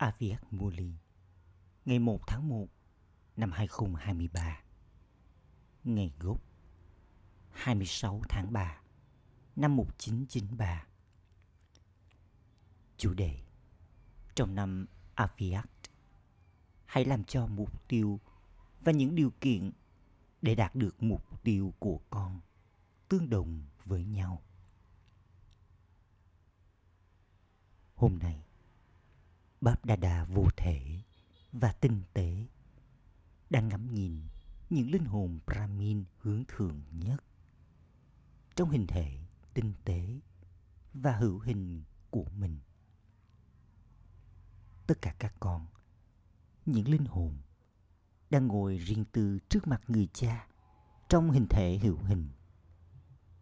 Aviat 0.00 0.52
Muli 0.52 0.92
ngày 1.84 1.98
1 1.98 2.20
tháng 2.26 2.48
1 2.48 2.66
năm 3.36 3.52
2023 3.52 4.62
ngày 5.84 6.12
gốc 6.20 6.42
26 7.50 8.22
tháng 8.28 8.52
3 8.52 8.80
năm 9.56 9.76
1993 9.76 10.86
chủ 12.96 13.14
đề, 13.14 13.38
trong 14.34 14.54
năm 14.54 14.86
Aviat 15.14 15.70
hãy 16.84 17.04
làm 17.04 17.24
cho 17.24 17.46
mục 17.46 17.88
tiêu 17.88 18.20
và 18.80 18.92
những 18.92 19.14
điều 19.14 19.32
kiện 19.40 19.72
để 20.42 20.54
đạt 20.54 20.74
được 20.74 21.02
mục 21.02 21.42
tiêu 21.42 21.74
của 21.78 22.00
con 22.10 22.40
tương 23.08 23.30
đồng 23.30 23.62
với 23.84 24.04
nhau. 24.04 24.42
Hôm 27.94 28.18
nay 28.18 28.44
Báp 29.60 29.84
Đà 29.84 29.96
Đà 29.96 30.24
vô 30.24 30.48
thể 30.56 31.00
và 31.52 31.72
tinh 31.72 32.02
tế 32.12 32.46
đang 33.50 33.68
ngắm 33.68 33.94
nhìn 33.94 34.20
những 34.70 34.90
linh 34.90 35.04
hồn 35.04 35.38
Brahmin 35.46 36.04
hướng 36.18 36.44
thượng 36.48 36.82
nhất 36.90 37.24
trong 38.54 38.70
hình 38.70 38.86
thể 38.86 39.18
tinh 39.54 39.72
tế 39.84 40.20
và 40.94 41.16
hữu 41.16 41.38
hình 41.38 41.82
của 42.10 42.26
mình. 42.38 42.58
Tất 44.86 45.02
cả 45.02 45.14
các 45.18 45.34
con, 45.40 45.66
những 46.66 46.88
linh 46.88 47.04
hồn 47.04 47.36
đang 48.30 48.46
ngồi 48.46 48.78
riêng 48.78 49.04
tư 49.12 49.38
trước 49.48 49.66
mặt 49.66 49.82
người 49.88 50.08
cha 50.12 50.46
trong 51.08 51.30
hình 51.30 51.46
thể 51.50 51.78
hữu 51.78 51.96
hình 51.96 52.28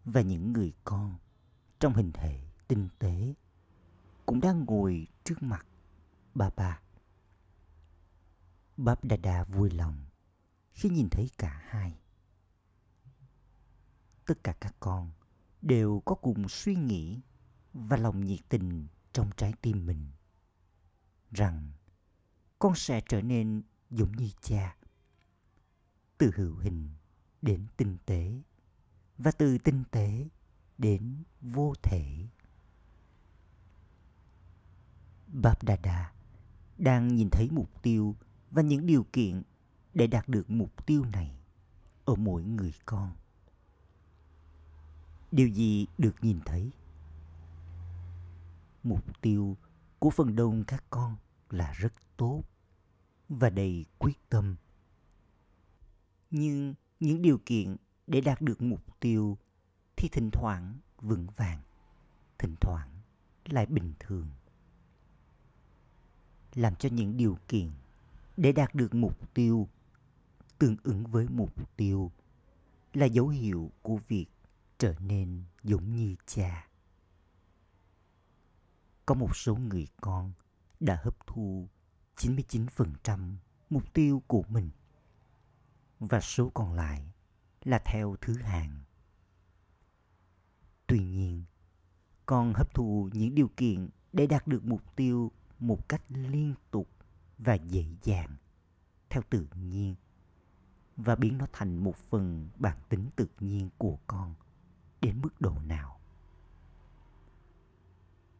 và 0.05 0.21
những 0.21 0.53
người 0.53 0.73
con 0.83 1.15
trong 1.79 1.93
hình 1.93 2.11
thể 2.11 2.41
tinh 2.67 2.89
tế 2.99 3.33
cũng 4.25 4.41
đang 4.41 4.65
ngồi 4.65 5.07
trước 5.23 5.43
mặt 5.43 5.65
Ba 6.39 6.49
Ba. 6.55 6.81
Báp 8.77 9.05
Đà 9.05 9.43
vui 9.43 9.69
lòng 9.69 10.05
khi 10.73 10.89
nhìn 10.89 11.07
thấy 11.11 11.29
cả 11.37 11.61
hai. 11.65 11.99
Tất 14.25 14.43
cả 14.43 14.53
các 14.61 14.75
con 14.79 15.11
đều 15.61 16.01
có 16.05 16.15
cùng 16.15 16.49
suy 16.49 16.75
nghĩ 16.75 17.19
và 17.73 17.97
lòng 17.97 18.25
nhiệt 18.25 18.39
tình 18.49 18.87
trong 19.13 19.29
trái 19.37 19.53
tim 19.61 19.85
mình 19.85 20.07
rằng 21.31 21.71
con 22.59 22.75
sẽ 22.75 23.01
trở 23.09 23.21
nên 23.21 23.61
giống 23.89 24.11
như 24.11 24.29
cha, 24.41 24.75
từ 26.17 26.31
hữu 26.35 26.57
hình 26.57 26.89
đến 27.41 27.67
tinh 27.77 27.97
tế 28.05 28.41
và 29.17 29.31
từ 29.31 29.57
tinh 29.57 29.83
tế 29.91 30.27
đến 30.77 31.23
vô 31.41 31.73
thể 31.83 32.27
Báp 35.27 35.63
Đà 35.63 35.75
Đà 35.75 36.18
đang 36.79 37.15
nhìn 37.15 37.29
thấy 37.29 37.49
mục 37.51 37.81
tiêu 37.81 38.15
và 38.51 38.61
những 38.61 38.85
điều 38.85 39.05
kiện 39.13 39.43
để 39.93 40.07
đạt 40.07 40.29
được 40.29 40.49
mục 40.49 40.85
tiêu 40.85 41.05
này 41.05 41.39
ở 42.05 42.15
mỗi 42.15 42.43
người 42.43 42.73
con. 42.85 43.11
Điều 45.31 45.47
gì 45.47 45.87
được 45.97 46.15
nhìn 46.21 46.39
thấy? 46.45 46.71
Mục 48.83 49.21
tiêu 49.21 49.57
của 49.99 50.09
phần 50.09 50.35
đông 50.35 50.63
các 50.63 50.83
con 50.89 51.15
là 51.49 51.71
rất 51.71 51.93
tốt 52.17 52.43
và 53.29 53.49
đầy 53.49 53.85
quyết 53.97 54.29
tâm. 54.29 54.55
Nhưng 56.31 56.73
những 56.99 57.21
điều 57.21 57.37
kiện 57.45 57.75
để 58.07 58.21
đạt 58.21 58.41
được 58.41 58.61
mục 58.61 58.99
tiêu 58.99 59.37
thì 59.95 60.09
thỉnh 60.11 60.29
thoảng 60.31 60.77
vững 61.01 61.27
vàng, 61.35 61.61
thỉnh 62.37 62.55
thoảng 62.61 62.89
lại 63.45 63.65
bình 63.65 63.93
thường 63.99 64.27
làm 66.55 66.75
cho 66.75 66.89
những 66.89 67.17
điều 67.17 67.37
kiện 67.47 67.71
để 68.37 68.51
đạt 68.51 68.75
được 68.75 68.93
mục 68.93 69.33
tiêu 69.33 69.67
tương 70.59 70.75
ứng 70.83 71.03
với 71.03 71.27
mục 71.29 71.77
tiêu 71.77 72.11
là 72.93 73.05
dấu 73.05 73.27
hiệu 73.27 73.71
của 73.81 73.99
việc 74.07 74.25
trở 74.77 74.95
nên 74.99 75.43
giống 75.63 75.95
như 75.95 76.15
cha. 76.25 76.67
Có 79.05 79.15
một 79.15 79.35
số 79.35 79.55
người 79.55 79.87
con 80.01 80.33
đã 80.79 80.99
hấp 81.03 81.27
thu 81.27 81.67
99% 82.17 83.35
mục 83.69 83.93
tiêu 83.93 84.23
của 84.27 84.43
mình 84.49 84.69
và 85.99 86.21
số 86.21 86.49
còn 86.49 86.73
lại 86.73 87.11
là 87.63 87.79
theo 87.85 88.15
thứ 88.21 88.37
hạng. 88.37 88.79
Tuy 90.87 90.99
nhiên, 90.99 91.43
con 92.25 92.53
hấp 92.53 92.73
thu 92.73 93.09
những 93.13 93.35
điều 93.35 93.49
kiện 93.57 93.89
để 94.13 94.27
đạt 94.27 94.47
được 94.47 94.65
mục 94.65 94.95
tiêu 94.95 95.31
một 95.59 95.89
cách 95.89 96.01
liên 96.09 96.53
tục 96.71 96.89
và 97.37 97.53
dễ 97.53 97.85
dàng 98.03 98.35
theo 99.09 99.23
tự 99.29 99.47
nhiên 99.55 99.95
và 100.97 101.15
biến 101.15 101.37
nó 101.37 101.47
thành 101.53 101.83
một 101.83 101.95
phần 101.97 102.49
bản 102.55 102.77
tính 102.89 103.09
tự 103.15 103.27
nhiên 103.39 103.69
của 103.77 103.97
con 104.07 104.35
đến 105.01 105.21
mức 105.21 105.41
độ 105.41 105.55
nào. 105.65 105.99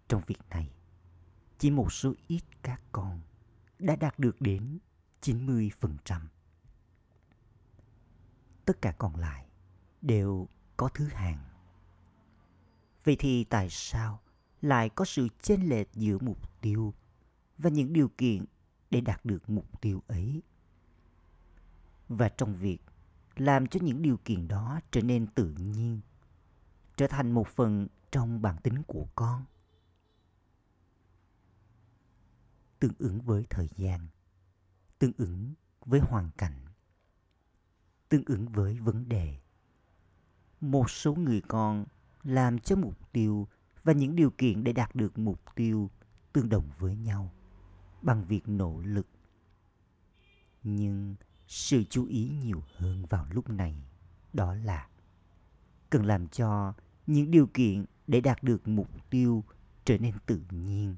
Trong 0.07 0.21
việc 0.27 0.39
này, 0.49 0.71
chỉ 1.57 1.71
một 1.71 1.93
số 1.93 2.13
ít 2.27 2.41
các 2.63 2.81
con 2.91 3.21
đã 3.79 3.95
đạt 3.95 4.19
được 4.19 4.41
đến 4.41 4.79
90%. 5.21 6.21
Tất 8.65 8.81
cả 8.81 8.91
còn 8.91 9.15
lại 9.15 9.45
đều 10.01 10.47
có 10.77 10.89
thứ 10.93 11.07
hạng. 11.07 11.45
Vậy 13.03 13.15
thì 13.19 13.43
tại 13.43 13.67
sao 13.69 14.19
lại 14.61 14.89
có 14.89 15.05
sự 15.05 15.27
chênh 15.41 15.69
lệch 15.69 15.93
giữa 15.93 16.17
mục 16.21 16.61
tiêu 16.61 16.93
và 17.59 17.69
những 17.69 17.93
điều 17.93 18.11
kiện 18.17 18.45
để 18.91 19.01
đạt 19.01 19.25
được 19.25 19.49
mục 19.49 19.81
tiêu 19.81 20.03
ấy. 20.07 20.41
Và 22.09 22.29
trong 22.29 22.55
việc 22.55 22.77
làm 23.35 23.67
cho 23.67 23.79
những 23.83 24.01
điều 24.01 24.17
kiện 24.25 24.47
đó 24.47 24.79
trở 24.91 25.01
nên 25.01 25.27
tự 25.27 25.51
nhiên, 25.51 26.01
trở 26.97 27.07
thành 27.07 27.31
một 27.31 27.47
phần 27.47 27.87
trong 28.11 28.41
bản 28.41 28.57
tính 28.63 28.83
của 28.87 29.07
con. 29.15 29.45
Tương 32.79 32.93
ứng 32.99 33.21
với 33.21 33.45
thời 33.49 33.69
gian, 33.77 34.07
tương 34.99 35.11
ứng 35.17 35.53
với 35.85 35.99
hoàn 35.99 36.29
cảnh, 36.37 36.65
tương 38.09 38.23
ứng 38.25 38.47
với 38.47 38.79
vấn 38.79 39.09
đề, 39.09 39.39
một 40.61 40.89
số 40.89 41.15
người 41.15 41.41
con 41.47 41.85
làm 42.23 42.59
cho 42.59 42.75
mục 42.75 43.11
tiêu 43.11 43.47
và 43.83 43.93
những 43.93 44.15
điều 44.15 44.29
kiện 44.29 44.63
để 44.63 44.73
đạt 44.73 44.95
được 44.95 45.17
mục 45.17 45.41
tiêu 45.55 45.89
tương 46.33 46.49
đồng 46.49 46.69
với 46.77 46.95
nhau 46.95 47.31
bằng 48.01 48.23
việc 48.25 48.47
nỗ 48.47 48.81
lực 48.81 49.07
nhưng 50.63 51.15
sự 51.47 51.83
chú 51.89 52.05
ý 52.05 52.29
nhiều 52.43 52.63
hơn 52.75 53.05
vào 53.05 53.25
lúc 53.31 53.49
này, 53.49 53.75
đó 54.33 54.55
là 54.55 54.87
cần 55.89 56.05
làm 56.05 56.27
cho 56.27 56.73
những 57.07 57.31
điều 57.31 57.47
kiện 57.47 57.85
để 58.07 58.21
đạt 58.21 58.43
được 58.43 58.67
mục 58.67 58.89
tiêu 59.09 59.43
trở 59.85 59.97
nên 59.97 60.13
tự 60.25 60.41
nhiên 60.49 60.95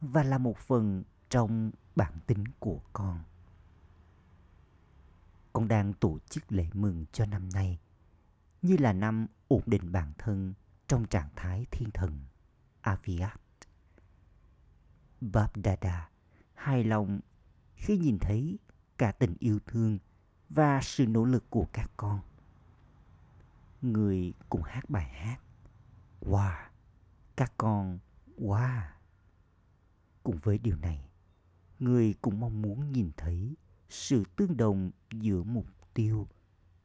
và 0.00 0.22
là 0.22 0.38
một 0.38 0.58
phần 0.58 1.02
trong 1.28 1.70
bản 1.96 2.12
tính 2.26 2.44
của 2.58 2.80
con 2.92 3.20
con 5.52 5.68
đang 5.68 5.92
tổ 5.92 6.18
chức 6.30 6.52
lễ 6.52 6.66
mừng 6.72 7.04
cho 7.12 7.26
năm 7.26 7.48
nay 7.48 7.78
như 8.62 8.76
là 8.76 8.92
năm 8.92 9.26
ổn 9.48 9.62
định 9.66 9.92
bản 9.92 10.12
thân 10.18 10.54
trong 10.88 11.06
trạng 11.06 11.28
thái 11.36 11.66
thiên 11.70 11.90
thần 11.90 12.20
Aviat. 12.80 13.40
Babdada 15.20 16.10
hài 16.60 16.84
lòng 16.84 17.20
khi 17.74 17.98
nhìn 17.98 18.18
thấy 18.18 18.58
cả 18.98 19.12
tình 19.12 19.34
yêu 19.38 19.58
thương 19.66 19.98
và 20.48 20.80
sự 20.82 21.06
nỗ 21.06 21.24
lực 21.24 21.50
của 21.50 21.66
các 21.72 21.90
con. 21.96 22.20
Người 23.82 24.34
cùng 24.48 24.62
hát 24.62 24.90
bài 24.90 25.08
hát. 25.08 25.38
Wow! 26.20 26.66
Các 27.36 27.52
con, 27.58 27.98
wow! 28.38 28.82
Cùng 30.22 30.38
với 30.42 30.58
điều 30.58 30.76
này, 30.76 31.04
người 31.78 32.14
cũng 32.22 32.40
mong 32.40 32.62
muốn 32.62 32.92
nhìn 32.92 33.10
thấy 33.16 33.54
sự 33.88 34.24
tương 34.36 34.56
đồng 34.56 34.90
giữa 35.12 35.42
mục 35.42 35.66
tiêu 35.94 36.26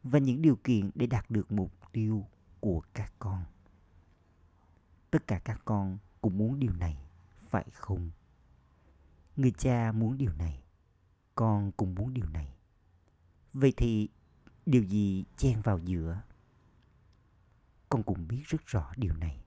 và 0.04 0.20
những 0.20 0.42
điều 0.42 0.56
kiện 0.56 0.92
để 0.96 1.06
đạt 1.08 1.32
được 1.32 1.52
mục 1.52 1.72
tiêu 1.92 2.26
của 2.60 2.82
các 2.94 3.14
con. 3.20 3.44
Tất 5.12 5.28
cả 5.28 5.40
các 5.40 5.62
con 5.66 5.98
cũng 6.22 6.38
muốn 6.38 6.60
điều 6.60 6.74
này, 6.74 6.98
phải 7.38 7.66
không? 7.74 8.12
Người 9.36 9.52
cha 9.52 9.92
muốn 9.92 10.18
điều 10.18 10.34
này, 10.34 10.64
con 11.36 11.72
cũng 11.72 11.96
muốn 11.96 12.14
điều 12.14 12.30
này. 12.30 12.58
Vậy 13.54 13.74
thì 13.78 14.10
điều 14.66 14.84
gì 14.84 15.26
chen 15.38 15.62
vào 15.62 15.80
giữa? 15.80 16.22
Con 17.90 18.04
cũng 18.04 18.28
biết 18.28 18.44
rất 18.46 18.66
rõ 18.66 18.92
điều 18.98 19.14
này. 19.14 19.46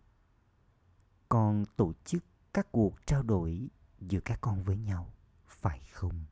Con 1.29 1.65
tổ 1.77 1.93
chức 2.05 2.25
các 2.53 2.73
cuộc 2.73 3.07
trao 3.07 3.23
đổi 3.23 3.69
giữa 4.01 4.21
các 4.21 4.39
con 4.41 4.65
với 4.65 4.77
nhau, 4.77 5.13
phải 5.47 5.81
không? 5.93 6.25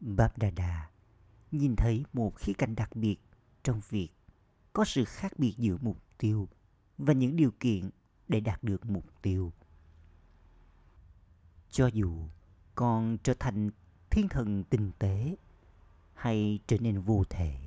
Bab 0.00 0.30
Dada 0.40 0.90
nhìn 1.50 1.76
thấy 1.76 2.04
một 2.12 2.36
khía 2.36 2.52
cạnh 2.52 2.74
đặc 2.74 2.96
biệt 2.96 3.16
trong 3.62 3.80
việc 3.88 4.08
có 4.72 4.84
sự 4.84 5.04
khác 5.04 5.32
biệt 5.38 5.54
giữa 5.58 5.76
mục 5.80 6.02
tiêu 6.18 6.48
và 6.98 7.12
những 7.12 7.36
điều 7.36 7.50
kiện 7.60 7.90
để 8.30 8.40
đạt 8.40 8.64
được 8.64 8.86
mục 8.86 9.04
tiêu. 9.22 9.52
Cho 11.70 11.86
dù 11.86 12.28
con 12.74 13.18
trở 13.22 13.34
thành 13.40 13.70
thiên 14.10 14.28
thần 14.28 14.64
tinh 14.64 14.90
tế 14.98 15.36
hay 16.14 16.58
trở 16.66 16.76
nên 16.80 17.00
vô 17.00 17.24
thể, 17.30 17.60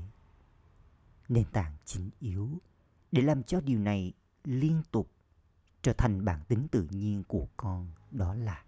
nền 1.30 1.45
tảng 1.45 1.75
chính 1.86 2.10
yếu 2.19 2.50
để 3.12 3.21
làm 3.21 3.44
cho 3.44 3.62
điều 3.62 3.80
này 3.80 4.13
liên 4.44 4.83
tục 4.92 5.12
trở 5.81 5.94
thành 5.94 6.25
bản 6.25 6.44
tính 6.48 6.68
tự 6.71 6.88
nhiên 6.92 7.24
của 7.27 7.48
con 7.57 7.92
đó 8.12 8.36
là 8.36 8.63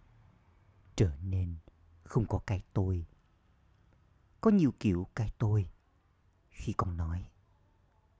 trở 0.96 1.12
nên 1.24 1.56
không 2.04 2.26
có 2.26 2.40
cái 2.48 2.64
tôi. 2.74 3.06
Có 4.42 4.52
nhiều 4.52 4.74
kiểu 4.80 5.08
cái 5.16 5.32
tôi. 5.38 5.70
Khi 6.50 6.74
con 6.78 6.98
nói, 6.98 7.26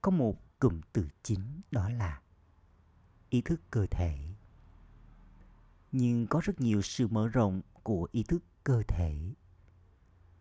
có 0.00 0.10
một 0.10 0.58
cụm 0.58 0.80
từ 0.92 1.08
chính 1.22 1.60
đó 1.70 1.88
là 1.88 2.20
ý 3.30 3.40
thức 3.40 3.60
cơ 3.70 3.86
thể. 3.90 4.18
Nhưng 5.92 6.26
có 6.26 6.40
rất 6.44 6.60
nhiều 6.60 6.82
sự 6.82 7.08
mở 7.08 7.28
rộng 7.28 7.62
của 7.82 8.08
ý 8.12 8.22
thức 8.22 8.42
cơ 8.64 8.82
thể. 8.88 9.18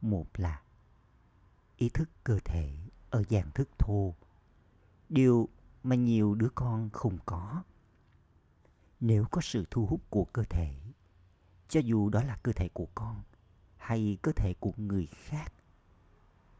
Một 0.01 0.27
là 0.33 0.61
ý 1.77 1.89
thức 1.89 2.09
cơ 2.23 2.39
thể 2.45 2.77
ở 3.09 3.23
dạng 3.29 3.51
thức 3.51 3.69
thô, 3.77 4.15
điều 5.09 5.49
mà 5.83 5.95
nhiều 5.95 6.35
đứa 6.35 6.49
con 6.55 6.89
không 6.93 7.17
có. 7.25 7.63
Nếu 8.99 9.25
có 9.31 9.41
sự 9.41 9.65
thu 9.71 9.85
hút 9.85 10.01
của 10.09 10.25
cơ 10.33 10.43
thể, 10.49 10.75
cho 11.67 11.79
dù 11.79 12.09
đó 12.09 12.23
là 12.23 12.37
cơ 12.43 12.51
thể 12.51 12.69
của 12.69 12.87
con 12.95 13.23
hay 13.77 14.17
cơ 14.21 14.31
thể 14.35 14.53
của 14.59 14.71
người 14.77 15.05
khác, 15.05 15.53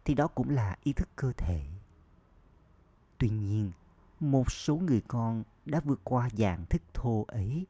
thì 0.06 0.13
đó 0.13 0.28
cũng 0.28 0.50
là 0.50 0.78
ý 0.83 0.94
thức 0.94 1.10
cơ 1.16 1.33
thể. 1.38 1.66
Tuy 3.18 3.30
nhiên 3.30 3.71
một 4.19 4.51
số 4.51 4.75
người 4.75 5.01
con 5.07 5.44
đã 5.65 5.79
vượt 5.79 6.01
qua 6.03 6.29
dạng 6.33 6.65
thức 6.65 6.81
thô 6.94 7.25
ấy. 7.27 7.67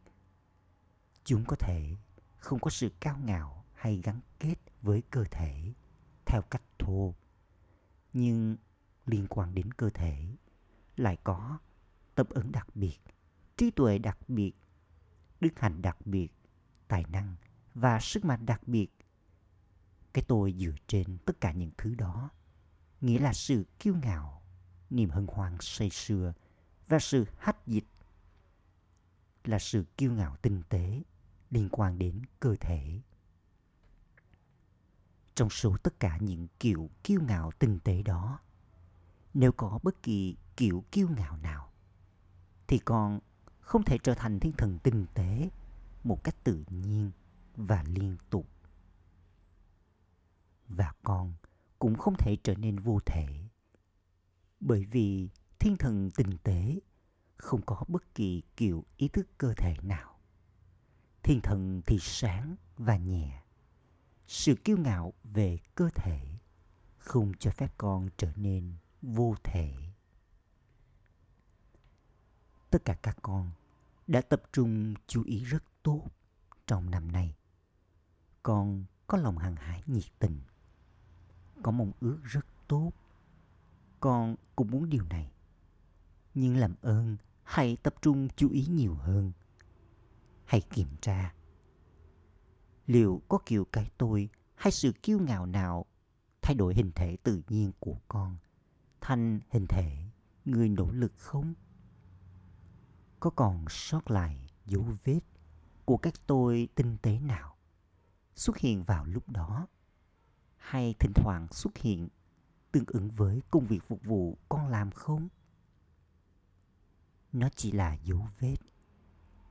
Chúng 1.24 1.46
có 1.48 1.56
thể 1.56 1.96
không 2.38 2.60
có 2.60 2.70
sự 2.70 2.92
cao 3.00 3.18
ngạo 3.24 3.64
hay 3.74 4.02
gắn 4.04 4.20
kết 4.40 4.56
với 4.82 5.04
cơ 5.10 5.24
thể 5.32 5.74
theo 6.26 6.42
cách 6.42 6.62
thô, 6.80 7.16
nhưng 8.14 8.58
liên 9.06 9.28
quan 9.30 9.56
đến 9.56 9.72
cơ 9.72 9.90
thể 9.90 10.28
lại 10.96 11.18
có 11.24 11.60
tâm 12.16 12.28
ứng 12.30 12.52
đặc 12.52 12.76
biệt, 12.76 12.98
trí 13.58 13.72
tuệ 13.72 13.98
đặc 13.98 14.18
biệt, 14.28 14.54
đức 15.40 15.60
hạnh 15.60 15.82
đặc 15.82 15.98
biệt, 16.06 16.30
tài 16.88 17.06
năng 17.10 17.36
và 17.74 18.00
sức 18.00 18.26
mạnh 18.26 18.46
đặc 18.46 18.68
biệt. 18.68 18.88
Cái 20.14 20.24
tôi 20.28 20.56
dựa 20.60 20.76
trên 20.88 21.18
tất 21.26 21.42
cả 21.42 21.52
những 21.52 21.72
thứ 21.78 21.96
đó 21.96 22.30
nghĩa 23.02 23.20
là 23.20 23.34
sự 23.34 23.66
kiêu 23.80 23.96
ngạo 23.96 24.42
niềm 24.90 25.10
hân 25.10 25.28
hoan 25.28 25.58
say 25.60 25.90
sưa 25.90 26.34
và 26.88 27.00
sự 27.00 27.26
hách 27.38 27.68
dịch 27.68 27.86
là 29.44 29.60
sự 29.60 29.86
kiêu 29.98 30.12
ngạo 30.12 30.36
tinh 30.42 30.62
tế 30.70 31.02
liên 31.50 31.70
quan 31.72 32.00
đến 32.00 32.22
cơ 32.40 32.56
thể. 32.60 33.02
Trong 35.36 35.50
số 35.50 35.78
tất 35.84 36.00
cả 36.00 36.18
những 36.22 36.48
kiểu 36.60 36.90
kiêu 37.04 37.22
ngạo 37.22 37.52
tinh 37.60 37.80
tế 37.84 38.04
đó, 38.04 38.40
nếu 39.34 39.52
có 39.52 39.80
bất 39.84 40.04
kỳ 40.04 40.36
kiểu 40.58 40.84
kiêu 40.92 41.10
ngạo 41.18 41.38
nào, 41.38 41.72
thì 42.68 42.80
con 42.80 43.20
không 43.60 43.84
thể 43.84 43.98
trở 44.04 44.16
thành 44.16 44.40
thiên 44.40 44.52
thần 44.52 44.80
tinh 44.80 45.06
tế 45.14 45.50
một 46.04 46.24
cách 46.24 46.44
tự 46.44 46.64
nhiên 46.70 47.12
và 47.56 47.84
liên 47.88 48.18
tục. 48.30 48.48
Và 50.68 50.94
con 51.04 51.34
cũng 51.80 51.98
không 51.98 52.16
thể 52.18 52.38
trở 52.44 52.56
nên 52.56 52.80
vô 52.80 53.00
thể 53.06 53.45
bởi 54.68 54.86
vì 54.86 55.30
thiên 55.60 55.78
thần 55.78 56.12
tinh 56.12 56.38
tế 56.44 56.80
không 57.38 57.62
có 57.66 57.84
bất 57.88 58.16
kỳ 58.16 58.42
kiểu 58.58 58.86
ý 58.98 59.08
thức 59.08 59.28
cơ 59.38 59.54
thể 59.54 59.76
nào. 59.82 60.20
Thiên 61.24 61.42
thần 61.42 61.82
thì 61.86 61.98
sáng 62.02 62.56
và 62.78 62.98
nhẹ. 62.98 63.44
Sự 64.28 64.56
kiêu 64.56 64.78
ngạo 64.78 65.14
về 65.24 65.58
cơ 65.76 65.90
thể 65.96 66.20
không 66.98 67.32
cho 67.40 67.52
phép 67.52 67.74
con 67.78 68.10
trở 68.18 68.32
nên 68.36 68.74
vô 69.02 69.36
thể. 69.44 69.74
Tất 72.70 72.86
cả 72.86 72.94
các 72.94 73.18
con 73.22 73.52
đã 74.08 74.22
tập 74.22 74.44
trung 74.54 74.94
chú 75.08 75.24
ý 75.24 75.44
rất 75.44 75.64
tốt 75.84 76.08
trong 76.68 76.92
năm 76.92 77.12
nay. 77.12 77.36
Con 78.44 78.86
có 79.08 79.18
lòng 79.18 79.38
hăng 79.38 79.56
hải 79.56 79.84
nhiệt 79.86 80.20
tình, 80.20 80.42
có 81.64 81.72
mong 81.72 81.92
ước 82.00 82.20
rất 82.24 82.46
tốt 82.68 82.92
con 84.06 84.36
cũng 84.56 84.72
muốn 84.72 84.90
điều 84.90 85.04
này. 85.04 85.32
Nhưng 86.34 86.58
làm 86.58 86.76
ơn, 86.82 87.18
hãy 87.44 87.78
tập 87.84 87.96
trung 88.02 88.28
chú 88.36 88.50
ý 88.50 88.66
nhiều 88.66 88.96
hơn. 88.96 89.32
Hãy 90.46 90.62
kiểm 90.62 90.88
tra. 91.02 91.34
Liệu 92.88 93.22
có 93.28 93.40
kiểu 93.46 93.66
cái 93.66 93.90
tôi 93.98 94.30
hay 94.56 94.72
sự 94.72 94.92
kiêu 95.04 95.20
ngạo 95.20 95.46
nào 95.46 95.86
thay 96.42 96.56
đổi 96.56 96.74
hình 96.74 96.92
thể 96.96 97.18
tự 97.24 97.42
nhiên 97.48 97.72
của 97.80 97.98
con? 98.08 98.38
Thành 99.02 99.40
hình 99.50 99.66
thể, 99.70 99.98
người 100.46 100.70
nỗ 100.70 100.92
lực 100.92 101.14
không? 101.18 101.54
Có 103.20 103.30
còn 103.30 103.66
sót 103.70 104.12
lại 104.12 104.50
dấu 104.66 104.86
vết 105.04 105.22
của 105.86 105.98
các 105.98 106.14
tôi 106.28 106.68
tinh 106.76 106.98
tế 107.02 107.20
nào 107.20 107.56
xuất 108.36 108.58
hiện 108.58 108.84
vào 108.84 109.06
lúc 109.06 109.30
đó? 109.30 109.68
Hay 110.58 110.96
thỉnh 111.00 111.14
thoảng 111.16 111.48
xuất 111.52 111.78
hiện 111.78 112.08
tương 112.76 112.86
ứng 112.88 113.10
với 113.10 113.42
công 113.52 113.66
việc 113.66 113.84
phục 113.88 114.04
vụ 114.04 114.38
con 114.50 114.68
làm 114.68 114.92
không? 114.92 115.28
Nó 117.34 117.50
chỉ 117.56 117.72
là 117.72 117.94
dấu 117.94 118.28
vết, 118.40 118.56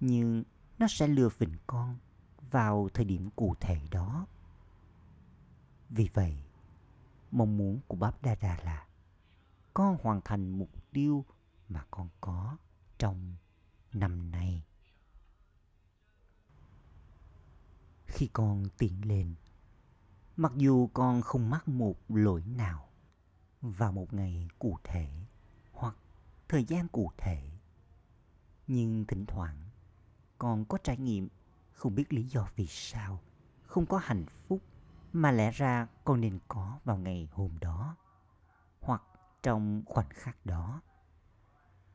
nhưng 0.01 0.45
nó 0.79 0.87
sẽ 0.89 1.09
lừa 1.09 1.29
phỉnh 1.29 1.57
con 1.67 1.99
vào 2.51 2.89
thời 2.95 3.05
điểm 3.05 3.31
cụ 3.37 3.55
thể 3.61 3.81
đó. 3.91 4.27
Vì 5.91 6.09
vậy, 6.15 6.45
mong 7.31 7.57
muốn 7.57 7.81
của 7.89 7.97
báp 7.97 8.23
đa 8.23 8.35
đà 8.35 8.61
là 8.65 8.89
con 9.75 9.97
hoàn 10.03 10.21
thành 10.25 10.59
mục 10.59 10.93
tiêu 10.93 11.25
mà 11.69 11.85
con 11.91 12.09
có 12.21 12.57
trong 12.99 13.35
năm 13.93 14.31
nay. 14.31 14.65
Khi 18.07 18.29
con 18.33 18.65
tiến 18.79 19.09
lên, 19.09 19.35
mặc 20.37 20.53
dù 20.57 20.87
con 20.87 21.23
không 21.23 21.51
mắc 21.51 21.69
một 21.69 21.97
lỗi 22.09 22.45
nào 22.47 22.89
vào 23.71 23.93
một 23.93 24.13
ngày 24.13 24.49
cụ 24.59 24.79
thể 24.85 25.09
hoặc 25.73 25.97
thời 26.49 26.65
gian 26.65 26.89
cụ 26.89 27.11
thể. 27.17 27.51
Nhưng 28.67 29.05
thỉnh 29.05 29.27
thoảng, 29.27 29.69
còn 30.39 30.65
có 30.65 30.79
trải 30.85 30.97
nghiệm, 30.99 31.29
không 31.73 31.95
biết 31.95 32.13
lý 32.13 32.23
do 32.23 32.49
vì 32.57 32.67
sao, 32.67 33.21
không 33.67 33.87
có 33.87 33.99
hạnh 33.99 34.25
phúc 34.27 34.63
mà 35.13 35.31
lẽ 35.31 35.51
ra 35.51 35.87
con 36.05 36.21
nên 36.21 36.39
có 36.49 36.79
vào 36.85 36.97
ngày 36.97 37.29
hôm 37.33 37.59
đó 37.61 37.97
hoặc 38.81 39.03
trong 39.43 39.83
khoảnh 39.87 40.09
khắc 40.11 40.47
đó. 40.47 40.81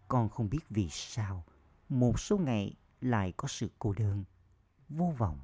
Con 0.07 0.29
không 0.29 0.49
biết 0.49 0.69
vì 0.69 0.89
sao, 0.89 1.43
một 1.89 2.19
số 2.19 2.38
ngày 2.38 2.75
lại 3.01 3.33
có 3.38 3.47
sự 3.47 3.69
cô 3.79 3.93
đơn, 3.93 4.23
vô 4.89 5.13
vọng, 5.17 5.39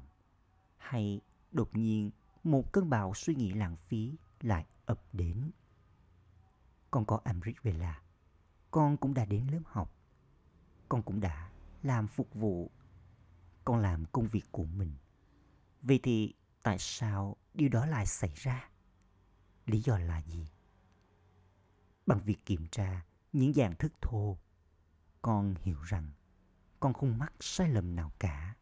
hay 0.78 1.20
đột 1.52 1.76
nhiên 1.76 2.10
một 2.44 2.72
cơn 2.72 2.90
bão 2.90 3.14
suy 3.14 3.34
nghĩ 3.34 3.52
lãng 3.52 3.76
phí 3.76 4.16
lại 4.40 4.66
ập 4.86 5.00
đến 5.12 5.50
con 6.96 7.04
có 7.04 7.20
Amrit 7.24 7.62
về 7.62 7.72
là, 7.72 8.02
con 8.70 8.96
cũng 8.96 9.14
đã 9.14 9.24
đến 9.24 9.46
lớp 9.46 9.60
học. 9.64 9.92
Con 10.88 11.02
cũng 11.02 11.20
đã 11.20 11.50
làm 11.82 12.08
phục 12.08 12.34
vụ, 12.34 12.70
con 13.64 13.78
làm 13.78 14.04
công 14.12 14.28
việc 14.28 14.44
của 14.50 14.64
mình. 14.64 14.92
Vậy 15.82 16.00
thì 16.02 16.34
tại 16.62 16.78
sao 16.78 17.36
điều 17.54 17.68
đó 17.68 17.86
lại 17.86 18.06
xảy 18.06 18.32
ra? 18.34 18.70
Lý 19.66 19.80
do 19.80 19.98
là 19.98 20.22
gì? 20.22 20.46
Bằng 22.06 22.20
việc 22.20 22.46
kiểm 22.46 22.66
tra 22.70 23.04
những 23.32 23.52
dạng 23.52 23.76
thức 23.76 23.92
thô, 24.00 24.38
con 25.22 25.54
hiểu 25.62 25.82
rằng 25.82 26.12
con 26.80 26.92
không 26.92 27.18
mắc 27.18 27.32
sai 27.40 27.68
lầm 27.68 27.96
nào 27.96 28.12
cả. 28.18 28.54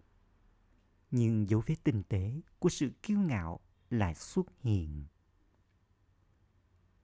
Nhưng 1.11 1.49
dấu 1.49 1.63
vết 1.67 1.77
tinh 1.85 2.03
tế 2.03 2.41
của 2.59 2.69
sự 2.69 2.93
kiêu 3.03 3.19
ngạo 3.19 3.61
lại 3.91 4.15
xuất 4.15 4.47
hiện 4.61 5.05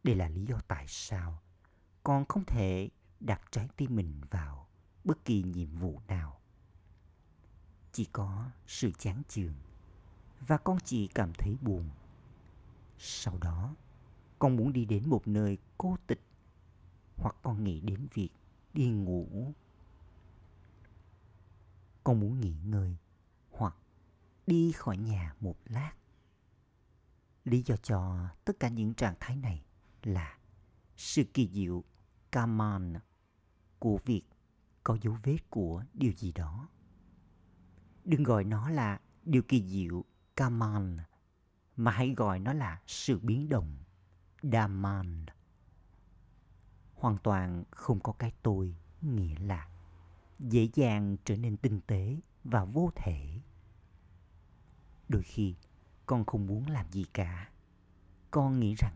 đây 0.02 0.14
là 0.14 0.28
lý 0.28 0.45
do 0.47 0.61
tại 0.69 0.85
sao 0.88 1.42
con 2.02 2.25
không 2.28 2.45
thể 2.45 2.88
đặt 3.21 3.40
trái 3.50 3.69
tim 3.76 3.97
mình 3.97 4.21
vào 4.30 4.66
bất 5.04 5.25
kỳ 5.25 5.42
nhiệm 5.42 5.75
vụ 5.75 6.00
nào. 6.09 6.40
Chỉ 7.92 8.04
có 8.04 8.50
sự 8.66 8.92
chán 8.99 9.23
chường 9.28 9.54
và 10.40 10.57
con 10.57 10.78
chỉ 10.85 11.07
cảm 11.07 11.33
thấy 11.38 11.57
buồn. 11.61 11.90
Sau 12.99 13.38
đó, 13.38 13.75
con 14.38 14.57
muốn 14.57 14.73
đi 14.73 14.85
đến 14.85 15.09
một 15.09 15.28
nơi 15.28 15.59
cô 15.78 15.97
tịch 16.07 16.21
hoặc 17.16 17.37
con 17.42 17.64
nghĩ 17.64 17.80
đến 17.80 18.07
việc 18.14 18.30
đi 18.75 18.87
ngủ. 18.87 19.52
Con 22.04 22.21
muốn 22.21 22.40
nghỉ 22.40 22.54
ngơi 22.64 22.97
hoặc 23.50 23.76
đi 24.47 24.73
khỏi 24.73 24.97
nhà 24.97 25.35
một 25.40 25.57
lát. 25.64 25.92
Lý 27.45 27.62
do 27.62 27.76
cho 27.76 28.28
tất 28.45 28.61
cả 28.61 28.69
những 28.69 28.95
trạng 28.95 29.14
thái 29.21 29.37
này 29.37 29.62
là 30.02 30.38
sự 30.97 31.25
kỳ 31.25 31.49
diệu 31.52 31.85
kaman 32.33 32.95
của 33.78 33.99
việc 34.04 34.23
có 34.85 34.99
dấu 35.02 35.16
vết 35.23 35.50
của 35.50 35.85
điều 35.95 36.12
gì 36.12 36.33
đó 36.33 36.69
đừng 38.04 38.23
gọi 38.23 38.45
nó 38.45 38.71
là 38.71 39.00
điều 39.25 39.42
kỳ 39.42 39.62
diệu 39.62 40.04
Kaman 40.37 40.97
mà 41.76 41.90
hãy 41.90 42.14
gọi 42.16 42.38
nó 42.38 42.52
là 42.52 42.80
sự 42.87 43.19
biến 43.19 43.49
động 43.49 43.76
Daman. 44.42 45.26
Hoàn 46.95 47.19
toàn 47.19 47.64
không 47.71 48.00
có 48.00 48.12
cái 48.12 48.33
tôi, 48.42 48.75
nghĩa 49.00 49.38
là 49.38 49.69
dễ 50.38 50.69
dàng 50.75 51.16
trở 51.25 51.37
nên 51.37 51.57
tinh 51.57 51.80
tế 51.87 52.16
và 52.45 52.64
vô 52.64 52.90
thể. 52.95 53.40
Đôi 55.09 55.23
khi, 55.23 55.54
con 56.07 56.25
không 56.25 56.47
muốn 56.47 56.66
làm 56.66 56.92
gì 56.92 57.04
cả. 57.12 57.50
Con 58.30 58.61
nghĩ 58.61 58.75
rằng 58.78 58.95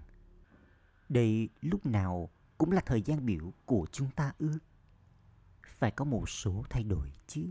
đây 1.09 1.49
lúc 1.61 1.87
nào 1.87 2.31
cũng 2.59 2.73
là 2.73 2.81
thời 2.87 3.03
gian 3.03 3.27
biểu 3.27 3.53
của 3.65 3.87
chúng 3.93 4.11
ta 4.11 4.33
ư. 4.39 4.59
Phải 5.67 5.91
có 5.91 6.05
một 6.05 6.29
số 6.29 6.65
thay 6.71 6.85
đổi 6.85 7.13
chứ. 7.27 7.51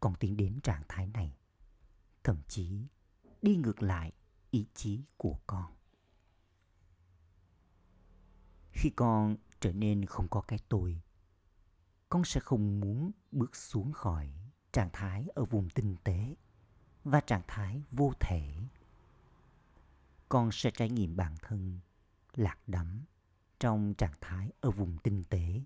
còn 0.00 0.14
tiến 0.14 0.36
đến 0.36 0.60
trạng 0.62 0.82
thái 0.88 1.06
này, 1.06 1.36
thậm 2.24 2.36
chí 2.48 2.86
đi 3.42 3.56
ngược 3.56 3.82
lại 3.82 4.12
ý 4.50 4.66
chí 4.74 5.04
của 5.16 5.38
con. 5.46 5.72
Khi 8.72 8.90
con 8.96 9.36
trở 9.60 9.72
nên 9.72 10.04
không 10.04 10.28
có 10.28 10.40
cái 10.40 10.58
tôi, 10.68 11.00
con 12.08 12.24
sẽ 12.24 12.40
không 12.40 12.80
muốn 12.80 13.10
bước 13.32 13.56
xuống 13.56 13.92
khỏi 13.92 14.34
trạng 14.72 14.90
thái 14.92 15.28
ở 15.34 15.44
vùng 15.44 15.70
tinh 15.70 15.96
tế 16.04 16.36
và 17.04 17.20
trạng 17.20 17.42
thái 17.46 17.82
vô 17.90 18.12
thể. 18.20 18.54
Con 20.28 20.52
sẽ 20.52 20.70
trải 20.70 20.90
nghiệm 20.90 21.16
bản 21.16 21.34
thân 21.42 21.80
lạc 22.34 22.58
đắm 22.66 23.04
trong 23.60 23.94
trạng 23.94 24.14
thái 24.20 24.52
ở 24.60 24.70
vùng 24.70 24.98
tinh 24.98 25.24
tế 25.30 25.62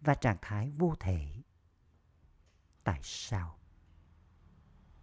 và 0.00 0.14
trạng 0.14 0.38
thái 0.42 0.70
vô 0.70 0.94
thể. 1.00 1.42
Tại 2.84 3.00
sao? 3.02 3.58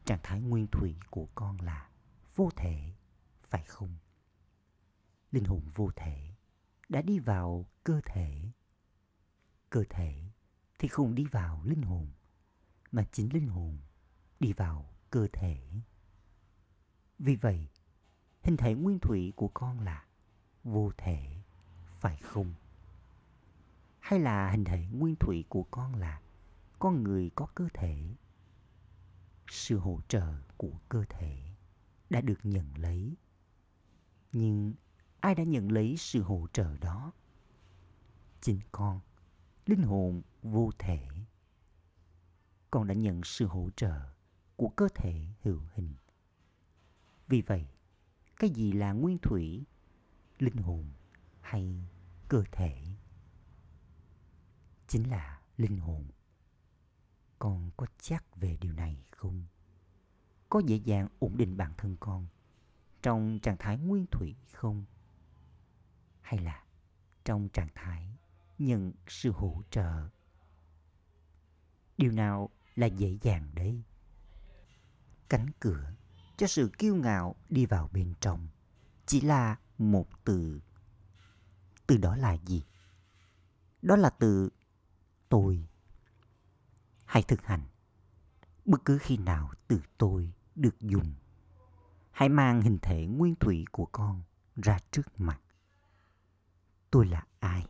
Trạng 0.06 0.20
thái 0.24 0.42
nguyên 0.42 0.68
thủy 0.68 0.96
của 1.10 1.28
con 1.36 1.62
là 1.62 1.90
vô 2.36 2.50
thể, 2.56 2.94
phải 3.42 3.64
không? 3.64 3.98
Linh 5.32 5.46
hồn 5.46 5.70
vô 5.76 5.92
thể 5.96 6.36
đã 6.90 7.02
đi 7.02 7.20
vào 7.20 7.66
cơ 7.84 8.02
thể. 8.06 8.52
Cơ 9.70 9.84
thể 9.90 10.32
thì 10.80 10.88
không 10.88 11.16
đi 11.16 11.26
vào 11.26 11.62
linh 11.64 11.82
hồn, 11.82 12.12
mà 12.92 13.04
chính 13.12 13.34
linh 13.34 13.48
hồn 13.48 13.80
đi 14.40 14.54
vào 14.54 14.94
cơ 15.10 15.28
thể. 15.34 15.82
Vì 17.20 17.36
vậy, 17.36 17.70
hình 18.44 18.58
thể 18.58 18.74
nguyên 18.74 19.00
thủy 19.00 19.34
của 19.36 19.48
con 19.54 19.80
là 19.80 20.06
vô 20.66 20.92
thể, 20.98 21.42
phải 21.86 22.18
không? 22.18 22.54
Hay 24.00 24.20
là 24.20 24.52
hình 24.52 24.64
thể 24.64 24.88
nguyên 24.92 25.16
thủy 25.16 25.46
của 25.50 25.64
con 25.64 25.96
là 25.96 26.22
con 26.80 27.04
người 27.04 27.32
có 27.36 27.46
cơ 27.56 27.68
thể? 27.74 28.16
Sự 29.48 29.78
hỗ 29.78 30.00
trợ 30.08 30.34
của 30.58 30.74
cơ 30.90 31.06
thể 31.10 31.44
đã 32.10 32.22
được 32.22 32.40
nhận 32.44 32.78
lấy. 32.78 33.16
Nhưng 34.32 34.74
ai 35.20 35.36
đã 35.36 35.44
nhận 35.44 35.72
lấy 35.72 35.96
sự 35.98 36.22
hỗ 36.22 36.48
trợ 36.54 36.78
đó? 36.78 37.12
Chính 38.42 38.60
con, 38.72 39.00
linh 39.66 39.84
hồn 39.84 40.22
vô 40.44 40.72
thể. 40.80 41.08
Con 42.72 42.88
đã 42.88 42.94
nhận 42.94 43.22
sự 43.24 43.46
hỗ 43.48 43.70
trợ 43.76 44.02
của 44.56 44.70
cơ 44.70 44.88
thể 44.96 45.28
hữu 45.42 45.62
hình. 45.74 45.94
Vì 47.28 47.42
vậy, 47.42 47.68
cái 48.36 48.50
gì 48.50 48.72
là 48.72 48.92
nguyên 48.92 49.18
thủy, 49.18 49.66
linh 50.40 50.58
hồn 50.58 50.90
hay 51.42 51.84
cơ 52.28 52.44
thể? 52.52 52.86
Chính 54.88 55.10
là 55.10 55.42
linh 55.58 55.78
hồn. 55.78 56.06
Con 57.40 57.72
có 57.78 57.86
chắc 58.00 58.36
về 58.36 58.58
điều 58.62 58.74
này 58.74 59.04
không? 59.12 59.46
Có 60.50 60.60
dễ 60.60 60.76
dàng 60.76 61.08
ổn 61.20 61.38
định 61.38 61.58
bản 61.58 61.74
thân 61.78 61.96
con 62.00 62.28
trong 63.02 63.40
trạng 63.40 63.58
thái 63.58 63.78
nguyên 63.78 64.06
thủy 64.12 64.36
không? 64.54 64.86
Hay 66.22 66.40
là 66.40 66.64
trong 67.26 67.50
trạng 67.50 67.70
thái 67.76 68.18
nhận 68.58 68.94
sự 69.08 69.32
hỗ 69.32 69.62
trợ? 69.70 70.10
Điều 71.98 72.12
nào 72.12 72.50
là 72.76 72.88
dễ 72.88 73.18
dàng 73.22 73.50
đấy? 73.54 73.84
cánh 75.30 75.50
cửa 75.60 75.94
cho 76.38 76.48
sự 76.48 76.72
kiêu 76.78 76.96
ngạo 76.96 77.36
đi 77.50 77.66
vào 77.66 77.90
bên 77.94 78.14
trong 78.22 78.48
chỉ 79.06 79.22
là 79.22 79.56
một 79.78 80.08
từ. 80.24 80.60
Từ 81.88 81.98
đó 81.98 82.16
là 82.16 82.34
gì? 82.34 82.64
Đó 83.82 83.96
là 83.96 84.10
từ 84.10 84.50
tôi. 85.30 85.68
Hãy 87.06 87.24
thực 87.24 87.42
hành. 87.42 87.64
Bất 88.66 88.86
cứ 88.86 88.98
khi 88.98 89.18
nào 89.18 89.52
từ 89.68 89.82
tôi 89.98 90.34
được 90.56 90.82
dùng, 90.82 91.14
hãy 92.12 92.30
mang 92.30 92.62
hình 92.62 92.78
thể 92.82 93.06
nguyên 93.06 93.36
thủy 93.36 93.66
của 93.72 93.86
con 93.86 94.22
ra 94.56 94.80
trước 94.92 95.20
mặt. 95.20 95.42
Tôi 96.92 97.06
là 97.06 97.26
ai? 97.40 97.68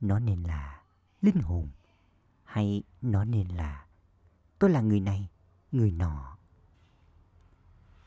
Nó 0.00 0.18
nên 0.18 0.42
là 0.42 0.82
linh 1.20 1.40
hồn 1.40 1.70
hay 2.44 2.82
nó 3.02 3.24
nên 3.24 3.48
là 3.48 3.86
tôi 4.58 4.70
là 4.70 4.80
người 4.80 5.00
này, 5.00 5.30
người 5.72 5.90
nọ. 5.90 6.38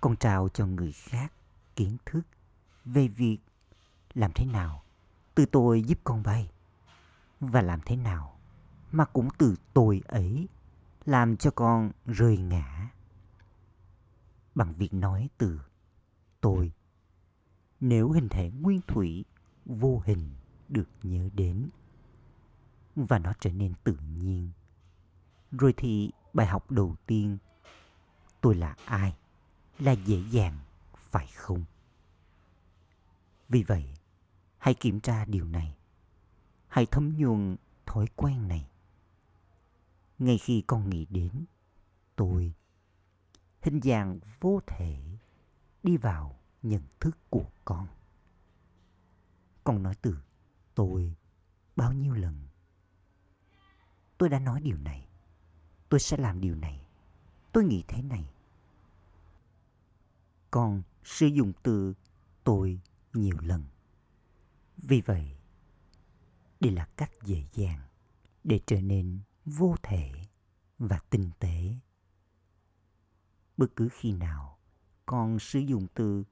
Con 0.01 0.15
trao 0.15 0.49
cho 0.49 0.65
người 0.65 0.91
khác 0.91 1.33
kiến 1.75 1.97
thức 2.05 2.21
về 2.85 3.07
việc 3.07 3.37
làm 4.13 4.31
thế 4.35 4.45
nào 4.45 4.83
từ 5.35 5.45
tôi 5.45 5.83
giúp 5.83 5.99
con 6.03 6.23
bay 6.23 6.49
và 7.39 7.61
làm 7.61 7.79
thế 7.85 7.95
nào 7.95 8.39
mà 8.91 9.05
cũng 9.05 9.29
từ 9.37 9.55
tôi 9.73 10.01
ấy 10.07 10.47
làm 11.05 11.37
cho 11.37 11.51
con 11.51 11.91
rơi 12.05 12.37
ngã. 12.37 12.89
Bằng 14.55 14.73
việc 14.73 14.93
nói 14.93 15.29
từ 15.37 15.61
tôi, 16.41 16.71
nếu 17.79 18.11
hình 18.11 18.29
thể 18.29 18.51
nguyên 18.61 18.81
thủy 18.87 19.25
vô 19.65 20.01
hình 20.05 20.29
được 20.69 20.89
nhớ 21.03 21.29
đến 21.33 21.69
và 22.95 23.19
nó 23.19 23.33
trở 23.39 23.51
nên 23.51 23.73
tự 23.83 23.97
nhiên, 24.17 24.51
rồi 25.51 25.73
thì 25.77 26.11
bài 26.33 26.47
học 26.47 26.71
đầu 26.71 26.95
tiên, 27.05 27.37
tôi 28.41 28.55
là 28.55 28.75
ai, 28.85 29.15
là 29.79 29.91
dễ 29.91 30.23
dàng 30.31 30.59
phải 30.95 31.27
không? 31.27 31.63
Vì 33.49 33.63
vậy, 33.63 33.93
hãy 34.57 34.73
kiểm 34.73 34.99
tra 34.99 35.25
điều 35.25 35.45
này. 35.45 35.77
Hãy 36.67 36.85
thấm 36.85 37.17
nhuần 37.17 37.55
thói 37.85 38.07
quen 38.15 38.47
này. 38.47 38.69
Ngay 40.19 40.37
khi 40.37 40.63
con 40.67 40.89
nghĩ 40.89 41.05
đến, 41.09 41.45
tôi 42.15 42.53
hình 43.61 43.79
dạng 43.83 44.19
vô 44.39 44.59
thể 44.67 44.97
đi 45.83 45.97
vào 45.97 46.39
nhận 46.63 46.81
thức 46.99 47.17
của 47.29 47.45
con. 47.65 47.87
Con 49.63 49.83
nói 49.83 49.95
từ, 50.01 50.17
tôi 50.75 51.15
bao 51.75 51.93
nhiêu 51.93 52.13
lần? 52.13 52.47
Tôi 54.17 54.29
đã 54.29 54.39
nói 54.39 54.61
điều 54.61 54.77
này. 54.77 55.07
Tôi 55.89 55.99
sẽ 55.99 56.17
làm 56.17 56.41
điều 56.41 56.55
này. 56.55 56.87
Tôi 57.51 57.63
nghĩ 57.63 57.83
thế 57.87 58.01
này. 58.01 58.29
Con 60.51 60.81
sử 61.03 61.27
dụng 61.27 61.53
từ, 61.63 61.93
tôi 62.43 62.79
nhiều 63.15 63.37
lần. 63.41 63.63
Vì 64.77 65.01
vậy, 65.01 65.37
đây 66.59 66.71
là 66.71 66.85
cách 66.97 67.11
dễ 67.23 67.43
dàng 67.53 67.81
để 68.43 68.59
trở 68.65 68.81
nên 68.81 69.19
vô 69.45 69.75
thể 69.83 70.11
và 70.79 70.99
tinh 71.09 71.29
tế. 71.39 71.75
Bất 73.57 73.75
cứ 73.75 73.89
khi 73.91 74.11
nào 74.11 74.57
con 75.05 75.39
sử 75.39 75.59
dụng 75.59 75.87
từ 75.93 76.23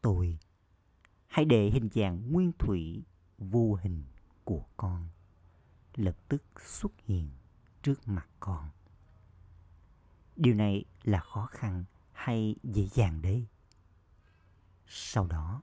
tôi, 0.00 0.38
hãy 1.26 1.44
để 1.44 1.70
hình 1.70 1.88
dạng 1.94 2.32
nguyên 2.32 2.52
thủy 2.58 3.04
vô 3.38 3.74
hình 3.82 4.04
của 4.44 4.64
con 4.76 5.08
lập 5.94 6.16
tức 6.28 6.42
xuất 6.60 6.92
hiện 7.04 7.30
trước 7.82 8.08
mặt 8.08 8.28
con. 8.40 8.68
Điều 10.36 10.54
này 10.54 10.84
là 11.02 11.20
khó 11.20 11.46
khăn 11.46 11.84
hay 12.12 12.56
dễ 12.62 12.88
dàng 12.94 13.22
đấy? 13.22 13.46
Sau 14.86 15.26
đó, 15.26 15.62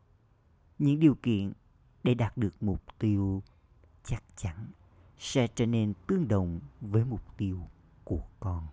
những 0.79 0.99
điều 0.99 1.15
kiện 1.15 1.53
để 2.03 2.13
đạt 2.13 2.37
được 2.37 2.63
mục 2.63 2.81
tiêu 2.99 3.43
chắc 4.03 4.23
chắn 4.35 4.71
sẽ 5.17 5.47
trở 5.47 5.65
nên 5.65 5.93
tương 6.07 6.27
đồng 6.27 6.59
với 6.81 7.05
mục 7.05 7.37
tiêu 7.37 7.67
của 8.03 8.23
con. 8.39 8.67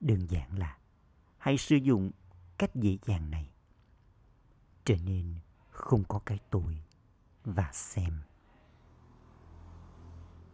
Đơn 0.00 0.26
giản 0.30 0.58
là 0.58 0.78
hãy 1.38 1.58
sử 1.58 1.76
dụng 1.76 2.10
cách 2.58 2.74
dễ 2.74 2.98
dàng 3.06 3.30
này 3.30 3.50
trở 4.84 4.96
nên 4.96 5.34
không 5.70 6.04
có 6.04 6.18
cái 6.26 6.38
tôi 6.50 6.82
và 7.44 7.70
xem. 7.72 8.20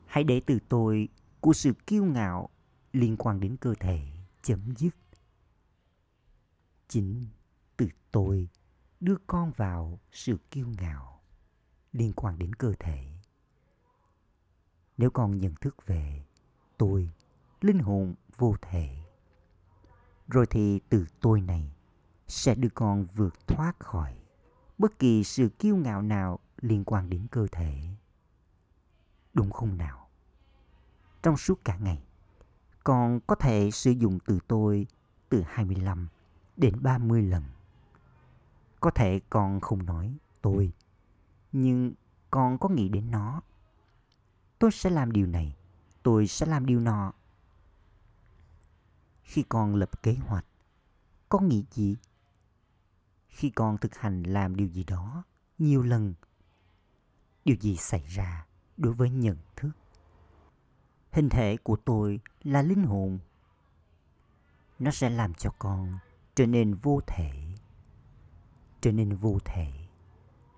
Hãy 0.07 0.25
để 0.25 0.41
từ 0.47 0.59
tôi 0.69 1.09
của 1.41 1.53
sự 1.53 1.73
kiêu 1.87 2.05
ngạo 2.05 2.49
liên 2.93 3.17
quan 3.17 3.41
đến 3.41 3.57
cơ 3.57 3.75
thể 3.81 4.07
chấm 4.43 4.75
dứt. 4.77 4.95
Chính 6.89 7.27
từ 7.77 7.89
tôi 8.11 8.49
đưa 9.01 9.17
con 9.27 9.53
vào 9.57 9.99
sự 10.13 10.37
kiêu 10.51 10.67
ngạo 10.79 11.21
liên 11.93 12.13
quan 12.17 12.39
đến 12.39 12.55
cơ 12.55 12.73
thể 12.79 13.07
nếu 14.97 15.11
con 15.11 15.39
nhận 15.39 15.55
thức 15.55 15.87
về 15.87 16.25
tôi 16.79 17.11
linh 17.61 17.79
hồn 17.79 18.15
vô 18.37 18.55
thể 18.63 18.97
rồi 20.29 20.47
thì 20.47 20.81
từ 20.89 21.07
tôi 21.21 21.41
này 21.41 21.73
sẽ 22.29 22.55
đưa 22.55 22.69
con 22.75 23.07
vượt 23.15 23.47
thoát 23.47 23.81
khỏi 23.81 24.17
bất 24.79 24.99
kỳ 24.99 25.25
sự 25.25 25.49
kiêu 25.49 25.77
ngạo 25.77 26.03
nào 26.03 26.39
liên 26.61 26.85
quan 26.85 27.11
đến 27.11 27.27
cơ 27.31 27.47
thể. 27.53 27.83
Đúng 29.35 29.51
không 29.51 29.77
nào? 29.77 30.09
Trong 31.23 31.37
suốt 31.37 31.65
cả 31.65 31.77
ngày, 31.77 32.03
con 32.85 33.21
có 33.27 33.35
thể 33.35 33.71
sử 33.71 33.91
dụng 33.91 34.19
từ 34.27 34.39
tôi 34.49 34.87
từ 35.29 35.43
25 35.47 36.09
đến 36.57 36.83
30 36.83 37.23
lần. 37.23 37.43
Có 38.85 38.91
thể 38.91 39.21
con 39.31 39.61
không 39.61 39.87
nói 39.87 40.17
tôi, 40.43 40.73
nhưng 41.53 41.93
con 42.31 42.59
có 42.59 42.69
nghĩ 42.69 42.89
đến 42.89 43.11
nó. 43.11 43.43
Tôi 44.59 44.73
sẽ 44.73 44.91
làm 44.91 45.13
điều 45.13 45.27
này, 45.27 45.57
tôi 46.03 46.27
sẽ 46.27 46.47
làm 46.47 46.67
điều 46.67 46.81
nọ. 46.81 47.13
Khi 49.23 49.45
con 49.49 49.75
lập 49.75 50.03
kế 50.03 50.15
hoạch, 50.15 50.45
con 51.29 51.49
nghĩ 51.49 51.65
gì? 51.71 51.97
Khi 53.29 53.51
con 53.51 53.79
thực 53.79 53.95
hành 53.95 54.23
làm 54.23 54.57
điều 54.57 54.69
gì 54.69 54.85
đó 54.85 55.23
nhiều 55.59 55.83
lần, 55.83 56.15
điều 57.45 57.57
gì 57.57 57.77
xảy 57.77 58.05
ra 58.09 58.47
đối 58.77 58.93
với 58.93 59.11
nhận 59.11 59.37
thức? 59.57 59.71
Hình 61.13 61.29
thể 61.29 61.57
của 61.57 61.77
tôi 61.77 62.21
là 62.43 62.63
linh 62.63 62.85
hồn. 62.85 63.19
Nó 64.79 64.91
sẽ 64.91 65.11
làm 65.11 65.35
cho 65.35 65.51
con 65.59 65.99
trở 66.35 66.47
nên 66.47 66.75
vô 66.75 67.01
thể, 67.07 67.44
trở 68.85 68.93
nên 68.93 69.15
vô 69.15 69.39
thể, 69.45 69.73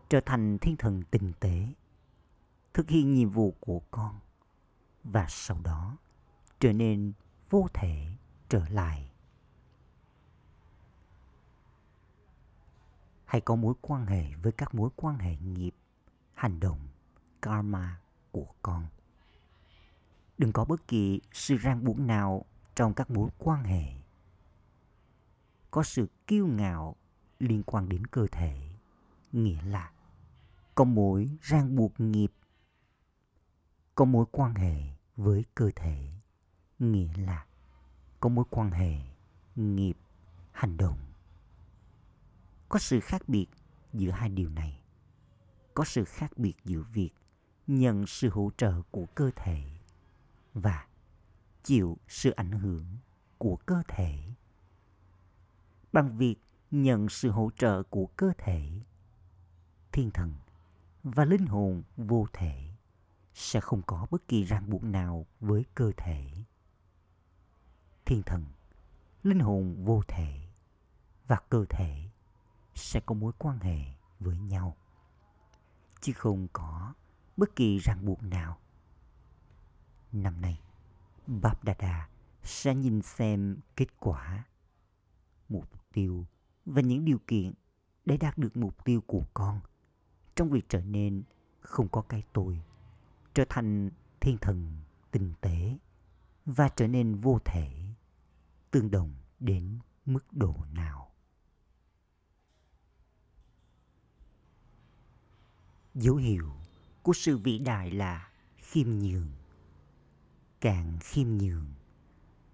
trở 0.09 0.21
thành 0.27 0.59
thiên 0.59 0.77
thần 0.77 1.03
tinh 1.11 1.33
tế, 1.41 1.67
thực 2.75 2.89
hiện 2.89 3.15
nhiệm 3.15 3.29
vụ 3.29 3.55
của 3.61 3.81
con 3.91 4.19
và 5.05 5.27
sau 5.29 5.61
đó 5.65 5.97
trở 6.61 6.73
nên 6.73 7.13
vô 7.51 7.67
thể 7.75 8.07
trở 8.49 8.69
lại. 8.69 9.11
Hãy 13.25 13.41
có 13.41 13.57
mối 13.57 13.75
quan 13.81 14.07
hệ 14.07 14.35
với 14.43 14.53
các 14.53 14.75
mối 14.75 14.91
quan 14.97 15.19
hệ 15.19 15.37
nghiệp, 15.37 15.75
hành 16.35 16.61
động, 16.61 16.89
karma 17.43 18.01
của 18.33 18.47
con. 18.63 18.87
Đừng 20.39 20.53
có 20.53 20.65
bất 20.65 20.89
kỳ 20.89 21.21
sự 21.33 21.57
ràng 21.57 21.85
buộc 21.85 21.99
nào 21.99 22.45
trong 22.75 22.95
các 22.95 23.11
mối 23.11 23.31
quan 23.39 23.65
hệ. 23.65 23.85
Có 25.71 25.83
sự 25.83 26.09
kiêu 26.27 26.47
ngạo 26.47 26.97
liên 27.39 27.63
quan 27.63 27.89
đến 27.89 28.07
cơ 28.07 28.27
thể, 28.33 28.69
nghĩa 29.33 29.63
là 29.63 29.93
có 30.75 30.85
mối 30.85 31.31
ràng 31.43 31.77
buộc 31.77 32.01
nghiệp. 32.01 32.33
Có 33.95 34.05
mối 34.05 34.27
quan 34.31 34.55
hệ 34.55 34.77
với 35.17 35.45
cơ 35.55 35.71
thể, 35.77 36.09
nghĩa 36.79 37.13
là 37.17 37.47
có 38.21 38.29
mối 38.29 38.45
quan 38.51 38.71
hệ 38.71 38.99
nghiệp 39.57 39.97
hành 40.53 40.77
động. 40.77 40.99
Có 42.69 42.79
sự 42.79 43.01
khác 43.01 43.29
biệt 43.29 43.47
giữa 43.93 44.11
hai 44.11 44.29
điều 44.29 44.51
này. 44.51 44.81
Có 45.75 45.85
sự 45.85 46.05
khác 46.05 46.39
biệt 46.39 46.55
giữa 46.65 46.83
việc 46.83 47.11
nhận 47.67 48.07
sự 48.07 48.31
hỗ 48.31 48.51
trợ 48.57 48.83
của 48.91 49.07
cơ 49.15 49.31
thể 49.37 49.65
và 50.55 50.87
chịu 51.65 51.99
sự 52.09 52.31
ảnh 52.31 52.53
hưởng 52.53 52.85
của 53.39 53.57
cơ 53.57 53.83
thể. 53.89 54.19
Bằng 55.93 56.19
việc 56.19 56.37
nhận 56.83 57.09
sự 57.09 57.31
hỗ 57.31 57.51
trợ 57.57 57.83
của 57.83 58.07
cơ 58.07 58.33
thể 58.39 58.71
thiên 59.93 60.11
thần 60.11 60.35
và 61.03 61.25
linh 61.25 61.47
hồn 61.47 61.83
vô 61.97 62.27
thể 62.33 62.71
sẽ 63.35 63.61
không 63.61 63.83
có 63.83 64.07
bất 64.11 64.29
kỳ 64.29 64.45
ràng 64.45 64.71
buộc 64.71 64.83
nào 64.83 65.27
với 65.41 65.65
cơ 65.75 65.93
thể 65.97 66.31
thiên 68.05 68.23
thần, 68.23 68.45
linh 69.23 69.39
hồn 69.39 69.85
vô 69.85 70.03
thể 70.09 70.41
và 71.27 71.37
cơ 71.49 71.65
thể 71.69 72.09
sẽ 72.75 73.01
có 73.07 73.15
mối 73.15 73.33
quan 73.39 73.59
hệ 73.59 73.79
với 74.21 74.39
nhau 74.39 74.77
chứ 76.01 76.13
không 76.13 76.49
có 76.53 76.93
bất 77.37 77.57
kỳ 77.57 77.79
ràng 77.79 78.07
buộc 78.07 78.23
nào. 78.23 78.59
Năm 80.13 80.41
nay, 80.41 80.61
Bap 81.27 81.65
Dada 81.67 82.09
sẽ 82.43 82.75
nhìn 82.75 83.03
xem 83.03 83.57
kết 83.77 84.01
quả, 84.01 84.45
mục 85.49 85.69
tiêu 85.93 86.25
và 86.67 86.83
những 86.83 87.05
điều 87.05 87.19
kiện 87.27 87.53
để 88.05 88.17
đạt 88.17 88.39
được 88.39 88.57
mục 88.57 88.85
tiêu 88.85 89.01
của 89.01 89.25
con. 89.35 89.61
Trong 90.37 90.51
việc 90.51 90.69
trở 90.69 90.81
nên 90.81 91.23
không 91.61 91.89
có 91.89 92.03
cái 92.03 92.23
tôi, 92.33 92.61
trở 93.35 93.45
thành 93.49 93.91
thiên 94.21 94.39
thần 94.39 94.79
tinh 95.11 95.33
tế 95.41 95.77
và 96.47 96.69
trở 96.69 96.89
nên 96.89 97.15
vô 97.15 97.39
thể 97.45 97.73
tương 98.71 98.91
đồng 98.91 99.15
đến 99.41 99.79
mức 100.07 100.25
độ 100.33 100.55
nào? 100.73 101.11
Dấu 105.95 106.17
hiệu 106.17 106.53
của 107.03 107.13
sự 107.13 107.37
vĩ 107.37 107.59
đại 107.59 107.91
là 107.91 108.31
khiêm 108.57 108.89
nhường. 108.89 109.31
Càng 110.61 110.99
khiêm 111.01 111.29
nhường 111.29 111.67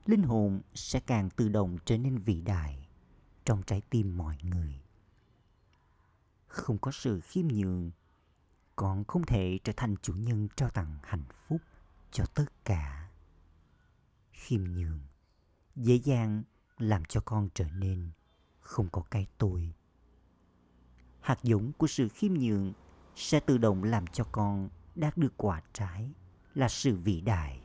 linh 0.07 0.23
hồn 0.23 0.61
sẽ 0.75 1.01
càng 1.01 1.31
tự 1.31 1.49
động 1.49 1.79
trở 1.85 1.99
nên 1.99 2.19
vĩ 2.19 2.41
đại 2.41 2.82
trong 3.45 3.63
trái 3.63 3.83
tim 3.91 4.17
mọi 4.17 4.37
người 4.43 4.83
không 6.53 6.79
có 6.79 6.91
sự 6.91 7.21
khiêm 7.21 7.49
nhường, 7.49 7.91
còn 8.77 9.05
không 9.05 9.27
thể 9.27 9.59
trở 9.65 9.73
thành 9.77 9.95
chủ 10.03 10.15
nhân 10.15 10.49
trao 10.57 10.71
tặng 10.71 10.99
hạnh 11.03 11.25
phúc 11.33 11.61
cho 12.11 12.25
tất 12.35 12.65
cả 12.65 13.11
khiêm 14.33 14.65
nhường, 14.65 15.01
dễ 15.77 15.95
dàng 15.95 16.43
làm 16.79 17.05
cho 17.05 17.21
con 17.21 17.49
trở 17.55 17.65
nên 17.71 18.11
không 18.61 18.89
có 18.89 19.03
cái 19.11 19.27
tôi. 19.39 19.73
Hạt 21.21 21.39
giống 21.43 21.73
của 21.73 21.87
sự 21.87 22.09
khiêm 22.09 22.35
nhường 22.35 22.73
sẽ 23.15 23.41
tự 23.41 23.59
động 23.59 23.85
làm 23.85 24.07
cho 24.07 24.25
con 24.33 24.69
đạt 24.95 25.17
được 25.17 25.33
quả 25.37 25.63
trái 25.73 26.11
là 26.55 26.69
sự 26.69 26.97
vĩ 26.97 27.21
đại. 27.21 27.61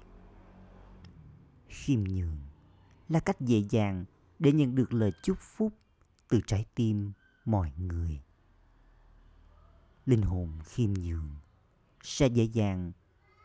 Khiêm 1.68 2.04
nhường 2.04 2.38
là 3.10 3.20
cách 3.20 3.42
dễ 3.42 3.63
dàng 3.70 4.06
để 4.39 4.52
nhận 4.52 4.76
được 4.76 4.93
lời 4.93 5.12
chúc 5.23 5.38
phúc 5.39 5.73
từ 6.30 6.41
trái 6.47 6.65
tim 6.76 7.12
mọi 7.45 7.71
người. 7.78 8.21
Linh 10.06 10.21
hồn 10.21 10.60
khiêm 10.65 10.93
nhường 10.93 11.30
sẽ 12.04 12.28
dễ 12.28 12.43
dàng 12.43 12.91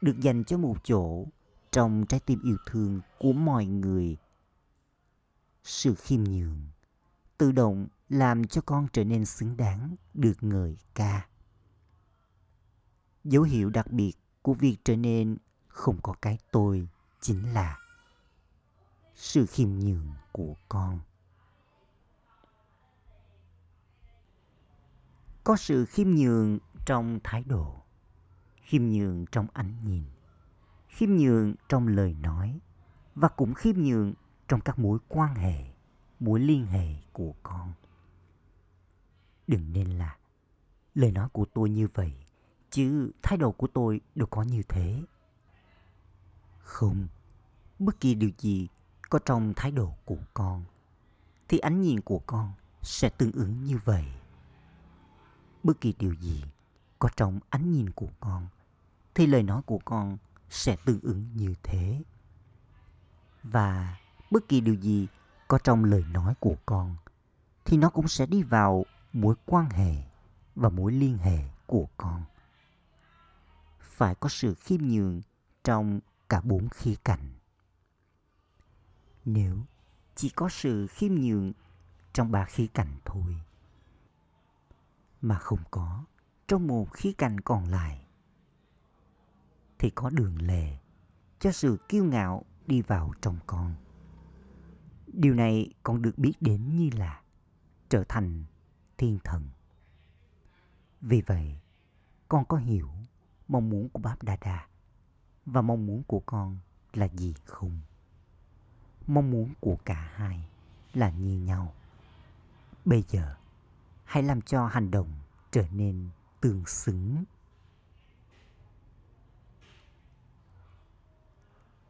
được 0.00 0.20
dành 0.20 0.44
cho 0.44 0.58
một 0.58 0.76
chỗ 0.84 1.26
trong 1.70 2.06
trái 2.08 2.20
tim 2.20 2.40
yêu 2.42 2.56
thương 2.66 3.00
của 3.18 3.32
mọi 3.32 3.66
người 3.66 4.16
sự 5.64 5.94
khiêm 5.94 6.24
nhường 6.24 6.60
tự 7.38 7.52
động 7.52 7.86
làm 8.08 8.46
cho 8.46 8.60
con 8.60 8.86
trở 8.92 9.04
nên 9.04 9.24
xứng 9.24 9.56
đáng 9.56 9.96
được 10.14 10.42
người 10.42 10.76
ca. 10.94 11.26
Dấu 13.24 13.42
hiệu 13.42 13.70
đặc 13.70 13.92
biệt 13.92 14.12
của 14.42 14.54
việc 14.54 14.76
trở 14.84 14.96
nên 14.96 15.36
không 15.68 15.98
có 16.02 16.14
cái 16.22 16.38
tôi 16.52 16.88
chính 17.20 17.52
là 17.52 17.81
sự 19.14 19.46
khiêm 19.46 19.68
nhường 19.68 20.08
của 20.32 20.54
con. 20.68 21.00
Có 25.44 25.56
sự 25.56 25.84
khiêm 25.84 26.08
nhường 26.10 26.58
trong 26.86 27.18
thái 27.24 27.44
độ, 27.44 27.82
khiêm 28.62 28.82
nhường 28.82 29.26
trong 29.26 29.46
ánh 29.52 29.74
nhìn, 29.84 30.04
khiêm 30.88 31.10
nhường 31.10 31.54
trong 31.68 31.88
lời 31.88 32.16
nói 32.20 32.60
và 33.14 33.28
cũng 33.28 33.54
khiêm 33.54 33.76
nhường 33.76 34.14
trong 34.48 34.60
các 34.60 34.78
mối 34.78 34.98
quan 35.08 35.34
hệ, 35.34 35.64
mối 36.20 36.40
liên 36.40 36.66
hệ 36.66 36.94
của 37.12 37.34
con. 37.42 37.72
Đừng 39.46 39.72
nên 39.72 39.90
là 39.90 40.16
lời 40.94 41.12
nói 41.12 41.28
của 41.28 41.44
tôi 41.44 41.70
như 41.70 41.88
vậy, 41.94 42.12
chứ 42.70 43.12
thái 43.22 43.38
độ 43.38 43.52
của 43.52 43.66
tôi 43.66 44.00
đâu 44.14 44.28
có 44.30 44.42
như 44.42 44.62
thế. 44.68 45.02
Không, 46.58 47.08
bất 47.78 48.00
kỳ 48.00 48.14
điều 48.14 48.30
gì 48.38 48.68
có 49.12 49.18
trong 49.18 49.52
thái 49.56 49.70
độ 49.70 49.94
của 50.04 50.18
con, 50.34 50.64
thì 51.48 51.58
ánh 51.58 51.80
nhìn 51.80 52.00
của 52.00 52.18
con 52.18 52.52
sẽ 52.82 53.08
tương 53.08 53.32
ứng 53.32 53.64
như 53.64 53.78
vậy. 53.84 54.04
Bất 55.62 55.80
kỳ 55.80 55.94
điều 55.98 56.14
gì 56.14 56.44
có 56.98 57.08
trong 57.16 57.40
ánh 57.50 57.72
nhìn 57.72 57.90
của 57.90 58.08
con, 58.20 58.46
thì 59.14 59.26
lời 59.26 59.42
nói 59.42 59.62
của 59.66 59.78
con 59.84 60.18
sẽ 60.50 60.76
tương 60.84 61.00
ứng 61.00 61.26
như 61.34 61.54
thế. 61.62 62.02
Và 63.42 63.98
bất 64.30 64.48
kỳ 64.48 64.60
điều 64.60 64.74
gì 64.74 65.06
có 65.48 65.58
trong 65.58 65.84
lời 65.84 66.04
nói 66.12 66.34
của 66.40 66.56
con 66.66 66.96
thì 67.64 67.76
nó 67.76 67.90
cũng 67.90 68.08
sẽ 68.08 68.26
đi 68.26 68.42
vào 68.42 68.84
mối 69.12 69.34
quan 69.46 69.70
hệ 69.70 69.94
và 70.54 70.68
mối 70.68 70.92
liên 70.92 71.18
hệ 71.18 71.38
của 71.66 71.86
con 71.96 72.22
phải 73.80 74.14
có 74.14 74.28
sự 74.28 74.54
khiêm 74.54 74.80
nhường 74.80 75.20
trong 75.64 76.00
cả 76.28 76.40
bốn 76.40 76.68
khía 76.68 76.94
cạnh 77.04 77.28
nếu 79.24 79.58
chỉ 80.14 80.28
có 80.28 80.48
sự 80.48 80.86
khiêm 80.86 81.14
nhường 81.14 81.52
trong 82.12 82.30
ba 82.30 82.44
khía 82.44 82.66
cạnh 82.66 82.98
thôi 83.04 83.40
mà 85.20 85.38
không 85.38 85.60
có 85.70 86.04
trong 86.46 86.66
một 86.66 86.92
khía 86.92 87.12
cạnh 87.12 87.40
còn 87.40 87.64
lại 87.64 88.06
thì 89.78 89.90
có 89.90 90.10
đường 90.10 90.42
lề 90.42 90.78
cho 91.38 91.52
sự 91.52 91.78
kiêu 91.88 92.04
ngạo 92.04 92.44
đi 92.66 92.82
vào 92.82 93.12
trong 93.20 93.38
con 93.46 93.74
Điều 95.12 95.34
này 95.34 95.74
còn 95.82 96.02
được 96.02 96.18
biết 96.18 96.32
đến 96.40 96.76
như 96.76 96.90
là 96.96 97.22
trở 97.88 98.04
thành 98.08 98.44
thiên 98.98 99.18
thần. 99.24 99.48
Vì 101.00 101.20
vậy, 101.20 101.60
con 102.28 102.44
có 102.44 102.56
hiểu 102.56 102.88
mong 103.48 103.70
muốn 103.70 103.88
của 103.88 103.98
Báp 103.98 104.22
Đa 104.22 104.36
Đa 104.40 104.66
và 105.46 105.62
mong 105.62 105.86
muốn 105.86 106.02
của 106.02 106.20
con 106.26 106.58
là 106.92 107.08
gì 107.08 107.34
không? 107.44 107.80
Mong 109.06 109.30
muốn 109.30 109.54
của 109.60 109.76
cả 109.84 110.10
hai 110.14 110.48
là 110.94 111.10
như 111.10 111.38
nhau. 111.38 111.74
Bây 112.84 113.04
giờ, 113.08 113.34
hãy 114.04 114.22
làm 114.22 114.42
cho 114.42 114.66
hành 114.66 114.90
động 114.90 115.12
trở 115.50 115.64
nên 115.72 116.08
tương 116.40 116.66
xứng. 116.66 117.24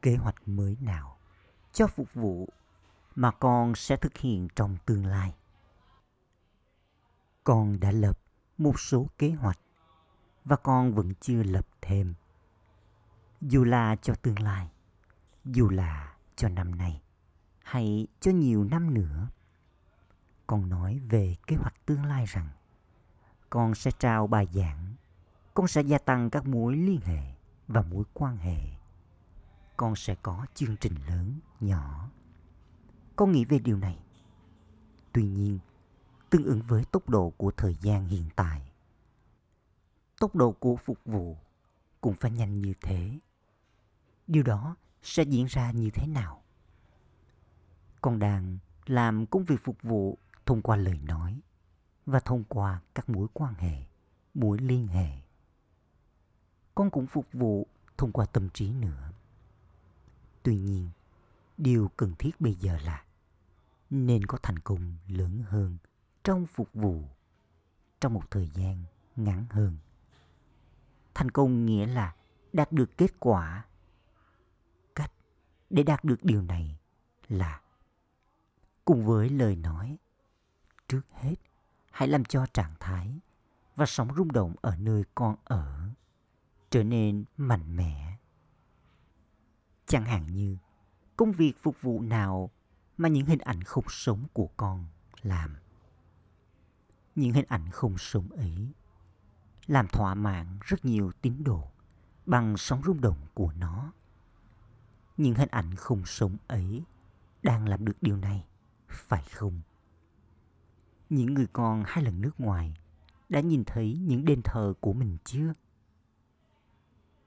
Kế 0.02 0.16
hoạch 0.16 0.48
mới 0.48 0.76
nào 0.80 1.16
cho 1.72 1.86
phục 1.86 2.14
vụ 2.14 2.48
mà 3.14 3.30
con 3.30 3.74
sẽ 3.74 3.96
thực 3.96 4.18
hiện 4.18 4.48
trong 4.56 4.76
tương 4.86 5.06
lai? 5.06 5.34
Con 7.44 7.80
đã 7.80 7.92
lập 7.92 8.18
một 8.58 8.80
số 8.80 9.06
kế 9.18 9.30
hoạch 9.30 9.58
và 10.44 10.56
con 10.56 10.92
vẫn 10.92 11.14
chưa 11.20 11.42
lập 11.42 11.66
thêm. 11.80 12.14
Dù 13.40 13.64
là 13.64 13.96
cho 14.02 14.14
tương 14.14 14.38
lai, 14.38 14.70
dù 15.44 15.68
là 15.68 16.11
cho 16.42 16.48
năm 16.48 16.74
nay 16.74 17.02
hay 17.62 18.06
cho 18.20 18.30
nhiều 18.30 18.64
năm 18.64 18.94
nữa. 18.94 19.28
Con 20.46 20.68
nói 20.68 21.00
về 21.08 21.36
kế 21.46 21.56
hoạch 21.56 21.86
tương 21.86 22.04
lai 22.04 22.24
rằng 22.26 22.48
con 23.50 23.74
sẽ 23.74 23.90
trao 23.98 24.26
bài 24.26 24.48
giảng, 24.52 24.94
con 25.54 25.68
sẽ 25.68 25.82
gia 25.82 25.98
tăng 25.98 26.30
các 26.30 26.46
mối 26.46 26.76
liên 26.76 27.00
hệ 27.00 27.34
và 27.68 27.82
mối 27.82 28.04
quan 28.14 28.36
hệ. 28.36 28.58
Con 29.76 29.96
sẽ 29.96 30.14
có 30.14 30.46
chương 30.54 30.76
trình 30.76 30.94
lớn, 31.08 31.40
nhỏ. 31.60 32.10
Con 33.16 33.32
nghĩ 33.32 33.44
về 33.44 33.58
điều 33.58 33.76
này. 33.76 33.98
Tuy 35.12 35.26
nhiên, 35.26 35.58
tương 36.30 36.44
ứng 36.44 36.62
với 36.62 36.84
tốc 36.84 37.08
độ 37.08 37.30
của 37.36 37.50
thời 37.50 37.76
gian 37.80 38.06
hiện 38.08 38.28
tại, 38.36 38.72
tốc 40.20 40.34
độ 40.34 40.52
của 40.52 40.76
phục 40.76 40.98
vụ 41.04 41.36
cũng 42.00 42.14
phải 42.14 42.30
nhanh 42.30 42.58
như 42.58 42.74
thế. 42.80 43.18
Điều 44.26 44.42
đó 44.42 44.76
sẽ 45.02 45.22
diễn 45.22 45.46
ra 45.46 45.70
như 45.70 45.90
thế 45.90 46.06
nào? 46.06 46.42
Con 48.00 48.18
đang 48.18 48.58
làm 48.86 49.26
công 49.26 49.44
việc 49.44 49.60
phục 49.64 49.82
vụ 49.82 50.18
thông 50.46 50.62
qua 50.62 50.76
lời 50.76 50.98
nói 51.04 51.40
và 52.06 52.20
thông 52.20 52.44
qua 52.44 52.80
các 52.94 53.08
mối 53.08 53.28
quan 53.32 53.54
hệ, 53.54 53.84
mối 54.34 54.58
liên 54.58 54.86
hệ. 54.86 55.08
Con 56.74 56.90
cũng 56.90 57.06
phục 57.06 57.26
vụ 57.32 57.66
thông 57.98 58.12
qua 58.12 58.26
tâm 58.26 58.48
trí 58.50 58.72
nữa. 58.72 59.12
Tuy 60.42 60.58
nhiên, 60.58 60.90
điều 61.58 61.90
cần 61.96 62.14
thiết 62.18 62.40
bây 62.40 62.54
giờ 62.54 62.78
là 62.84 63.04
nên 63.90 64.26
có 64.26 64.38
thành 64.42 64.58
công 64.58 64.96
lớn 65.08 65.42
hơn 65.48 65.76
trong 66.24 66.46
phục 66.46 66.68
vụ 66.74 67.02
trong 68.00 68.14
một 68.14 68.30
thời 68.30 68.48
gian 68.54 68.84
ngắn 69.16 69.46
hơn. 69.50 69.76
Thành 71.14 71.30
công 71.30 71.66
nghĩa 71.66 71.86
là 71.86 72.14
đạt 72.52 72.72
được 72.72 72.96
kết 72.96 73.20
quả. 73.20 73.64
Để 75.72 75.82
đạt 75.82 76.04
được 76.04 76.24
điều 76.24 76.42
này 76.42 76.78
là 77.28 77.60
cùng 78.84 79.06
với 79.06 79.28
lời 79.28 79.56
nói, 79.56 79.98
trước 80.88 81.02
hết 81.10 81.34
hãy 81.90 82.08
làm 82.08 82.24
cho 82.24 82.46
trạng 82.46 82.74
thái 82.80 83.20
và 83.76 83.86
sóng 83.86 84.14
rung 84.16 84.32
động 84.32 84.54
ở 84.60 84.76
nơi 84.76 85.04
con 85.14 85.36
ở 85.44 85.88
trở 86.70 86.84
nên 86.84 87.24
mạnh 87.36 87.76
mẽ. 87.76 88.18
Chẳng 89.86 90.04
hạn 90.04 90.26
như 90.26 90.56
công 91.16 91.32
việc 91.32 91.52
phục 91.62 91.82
vụ 91.82 92.00
nào 92.00 92.50
mà 92.96 93.08
những 93.08 93.26
hình 93.26 93.38
ảnh 93.38 93.62
không 93.62 93.84
sống 93.88 94.26
của 94.32 94.48
con 94.56 94.86
làm. 95.22 95.56
Những 97.14 97.32
hình 97.32 97.46
ảnh 97.48 97.70
không 97.70 97.98
sống 97.98 98.28
ấy 98.28 98.68
làm 99.66 99.88
thỏa 99.88 100.14
mãn 100.14 100.58
rất 100.60 100.84
nhiều 100.84 101.12
tín 101.22 101.44
đồ 101.44 101.70
bằng 102.26 102.56
sóng 102.56 102.82
rung 102.84 103.00
động 103.00 103.26
của 103.34 103.52
nó. 103.52 103.92
Những 105.22 105.34
hình 105.34 105.48
ảnh 105.48 105.74
không 105.74 106.02
sống 106.06 106.36
ấy 106.46 106.82
đang 107.42 107.68
làm 107.68 107.84
được 107.84 107.96
điều 108.00 108.16
này, 108.16 108.44
phải 108.88 109.22
không? 109.32 109.60
những 111.08 111.34
người 111.34 111.46
con 111.52 111.84
hai 111.86 112.04
lần 112.04 112.20
nước 112.20 112.40
ngoài 112.40 112.76
đã 113.28 113.40
nhìn 113.40 113.64
thấy 113.64 113.98
những 114.00 114.24
đền 114.24 114.42
thờ 114.44 114.74
của 114.80 114.92
mình 114.92 115.16
chưa? 115.24 115.52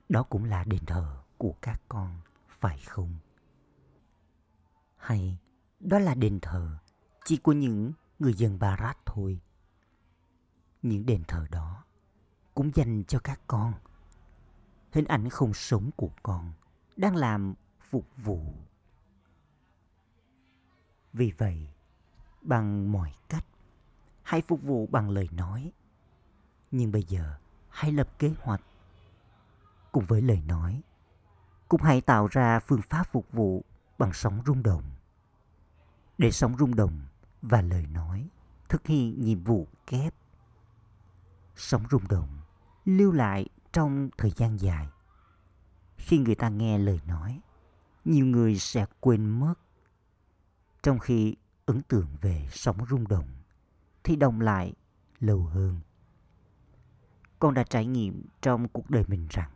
Đó 0.09 0.23
cũng 0.23 0.43
là 0.43 0.63
đền 0.63 0.85
thờ 0.85 1.17
của 1.37 1.53
các 1.61 1.81
con, 1.89 2.19
phải 2.47 2.79
không? 2.79 3.15
Hay 4.97 5.37
đó 5.79 5.99
là 5.99 6.15
đền 6.15 6.39
thờ 6.41 6.77
chỉ 7.25 7.37
của 7.37 7.53
những 7.53 7.93
người 8.19 8.33
dân 8.33 8.59
Barat 8.59 8.97
thôi? 9.05 9.39
Những 10.81 11.05
đền 11.05 11.23
thờ 11.27 11.47
đó 11.51 11.83
cũng 12.53 12.71
dành 12.75 13.03
cho 13.07 13.19
các 13.19 13.41
con. 13.47 13.73
Hình 14.91 15.05
ảnh 15.05 15.29
không 15.29 15.53
sống 15.53 15.89
của 15.95 16.11
con 16.23 16.53
đang 16.95 17.15
làm 17.15 17.53
phục 17.89 18.05
vụ. 18.17 18.53
Vì 21.13 21.31
vậy, 21.37 21.67
bằng 22.41 22.91
mọi 22.91 23.13
cách, 23.29 23.45
hãy 24.23 24.41
phục 24.41 24.61
vụ 24.61 24.87
bằng 24.87 25.09
lời 25.09 25.29
nói. 25.31 25.71
Nhưng 26.71 26.91
bây 26.91 27.03
giờ, 27.03 27.35
hãy 27.69 27.91
lập 27.91 28.19
kế 28.19 28.33
hoạch. 28.41 28.61
Cùng 29.91 30.05
với 30.05 30.21
lời 30.21 30.41
nói, 30.47 30.81
cũng 31.67 31.81
hãy 31.81 32.01
tạo 32.01 32.27
ra 32.27 32.59
phương 32.59 32.81
pháp 32.81 33.03
phục 33.03 33.31
vụ 33.31 33.63
bằng 33.97 34.13
sóng 34.13 34.41
rung 34.45 34.63
động. 34.63 34.83
Để 36.17 36.31
sóng 36.31 36.55
rung 36.57 36.75
động 36.75 37.01
và 37.41 37.61
lời 37.61 37.85
nói 37.87 38.29
thực 38.69 38.87
hiện 38.87 39.21
nhiệm 39.21 39.43
vụ 39.43 39.67
kép. 39.87 40.13
Sóng 41.55 41.83
rung 41.91 42.07
động 42.07 42.37
lưu 42.85 43.11
lại 43.11 43.49
trong 43.71 44.09
thời 44.17 44.31
gian 44.31 44.59
dài. 44.59 44.87
Khi 45.97 46.17
người 46.17 46.35
ta 46.35 46.49
nghe 46.49 46.77
lời 46.77 46.99
nói, 47.05 47.41
nhiều 48.05 48.25
người 48.25 48.59
sẽ 48.59 48.85
quên 48.99 49.25
mất. 49.25 49.53
Trong 50.83 50.99
khi 50.99 51.35
ấn 51.65 51.81
tượng 51.81 52.07
về 52.21 52.47
sóng 52.51 52.85
rung 52.89 53.07
động 53.07 53.27
thì 54.03 54.15
đồng 54.15 54.41
lại 54.41 54.73
lâu 55.19 55.43
hơn. 55.43 55.79
Con 57.39 57.53
đã 57.53 57.63
trải 57.63 57.85
nghiệm 57.85 58.25
trong 58.41 58.67
cuộc 58.67 58.89
đời 58.89 59.03
mình 59.07 59.27
rằng 59.29 59.51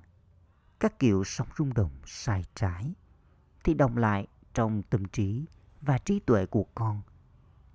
các 0.80 1.00
kiểu 1.00 1.24
sóng 1.24 1.48
rung 1.58 1.74
động 1.74 1.92
sai 2.06 2.46
trái 2.56 2.94
thì 3.64 3.74
đồng 3.74 3.98
lại 3.98 4.28
trong 4.54 4.84
tâm 4.84 5.06
trí 5.06 5.46
và 5.82 5.98
trí 5.98 6.20
tuệ 6.20 6.46
của 6.46 6.66
con 6.76 7.02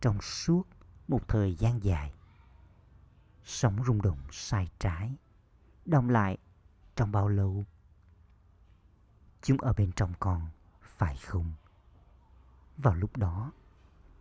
trong 0.01 0.21
suốt 0.21 0.63
một 1.09 1.29
thời 1.29 1.55
gian 1.55 1.85
dài. 1.85 2.15
Sóng 3.45 3.85
rung 3.87 4.03
động 4.03 4.19
sai 4.31 4.69
trái 4.79 5.17
đồng 5.85 6.11
lại 6.11 6.39
trong 6.97 7.13
bao 7.13 7.29
lâu? 7.29 7.65
Chúng 9.43 9.59
ở 9.59 9.73
bên 9.73 9.93
trong 9.97 10.13
con, 10.21 10.49
phải 11.05 11.17
không? 11.17 11.53
Vào 12.77 12.95
lúc 12.95 13.17
đó, 13.17 13.53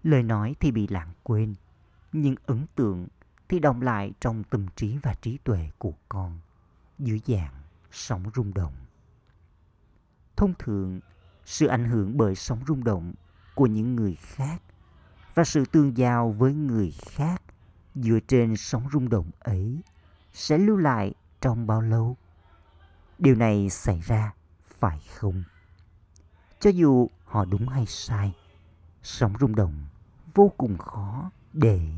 lời 0.04 0.24
nói 0.24 0.56
thì 0.60 0.72
bị 0.72 0.88
lãng 0.88 1.13
quên 1.24 1.56
nhưng 2.12 2.36
ấn 2.46 2.65
tượng 2.76 3.08
thì 3.50 3.60
đồng 3.60 3.82
lại 3.82 4.13
trong 4.19 4.43
tâm 4.43 4.65
trí 4.76 4.98
và 4.98 5.13
trí 5.13 5.38
tuệ 5.38 5.69
của 5.78 5.93
con 6.10 6.39
dưới 7.00 7.22
dạng 7.26 7.54
sóng 7.91 8.24
rung 8.36 8.54
động. 8.54 8.74
Thông 10.36 10.54
thường, 10.60 11.00
sự 11.46 11.67
ảnh 11.67 11.89
hưởng 11.89 12.17
bởi 12.17 12.36
sóng 12.36 12.60
rung 12.67 12.84
động 12.84 13.13
của 13.56 13.65
những 13.65 13.96
người 13.96 14.15
khác 14.15 14.62
và 15.34 15.43
sự 15.43 15.65
tương 15.65 15.98
giao 15.98 16.32
với 16.32 16.54
người 16.54 16.93
khác 17.06 17.41
dựa 17.96 18.19
trên 18.28 18.56
sóng 18.58 18.84
rung 18.93 19.10
động 19.10 19.32
ấy 19.39 19.82
sẽ 20.34 20.58
lưu 20.58 20.78
lại 20.78 21.13
trong 21.41 21.67
bao 21.67 21.82
lâu? 21.82 22.17
Điều 23.19 23.36
này 23.36 23.69
xảy 23.69 24.02
ra 24.02 24.34
phải 24.80 25.00
không? 25.15 25.43
Cho 26.63 26.69
dù 26.69 27.08
họ 27.26 27.45
đúng 27.45 27.67
hay 27.67 27.86
sai, 27.86 28.36
sóng 29.02 29.34
rung 29.39 29.56
động 29.56 29.86
vô 30.34 30.54
cùng 30.58 30.78
khó 30.78 31.32
để 31.54 31.89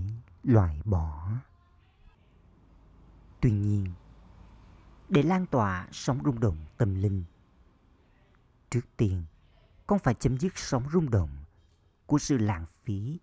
loại 0.43 0.81
bỏ. 0.85 1.29
Tuy 3.41 3.51
nhiên, 3.51 3.93
để 5.09 5.23
lan 5.23 5.45
tỏa 5.45 5.87
sóng 5.91 6.19
rung 6.25 6.39
động 6.39 6.57
tâm 6.77 6.95
linh, 6.95 7.23
trước 8.69 8.81
tiên 8.97 9.23
con 9.87 9.99
phải 9.99 10.13
chấm 10.13 10.37
dứt 10.37 10.53
sóng 10.55 10.83
rung 10.93 11.09
động 11.09 11.29
của 12.05 12.17
sự 12.17 12.37
lãng 12.37 12.65
phí 12.83 13.19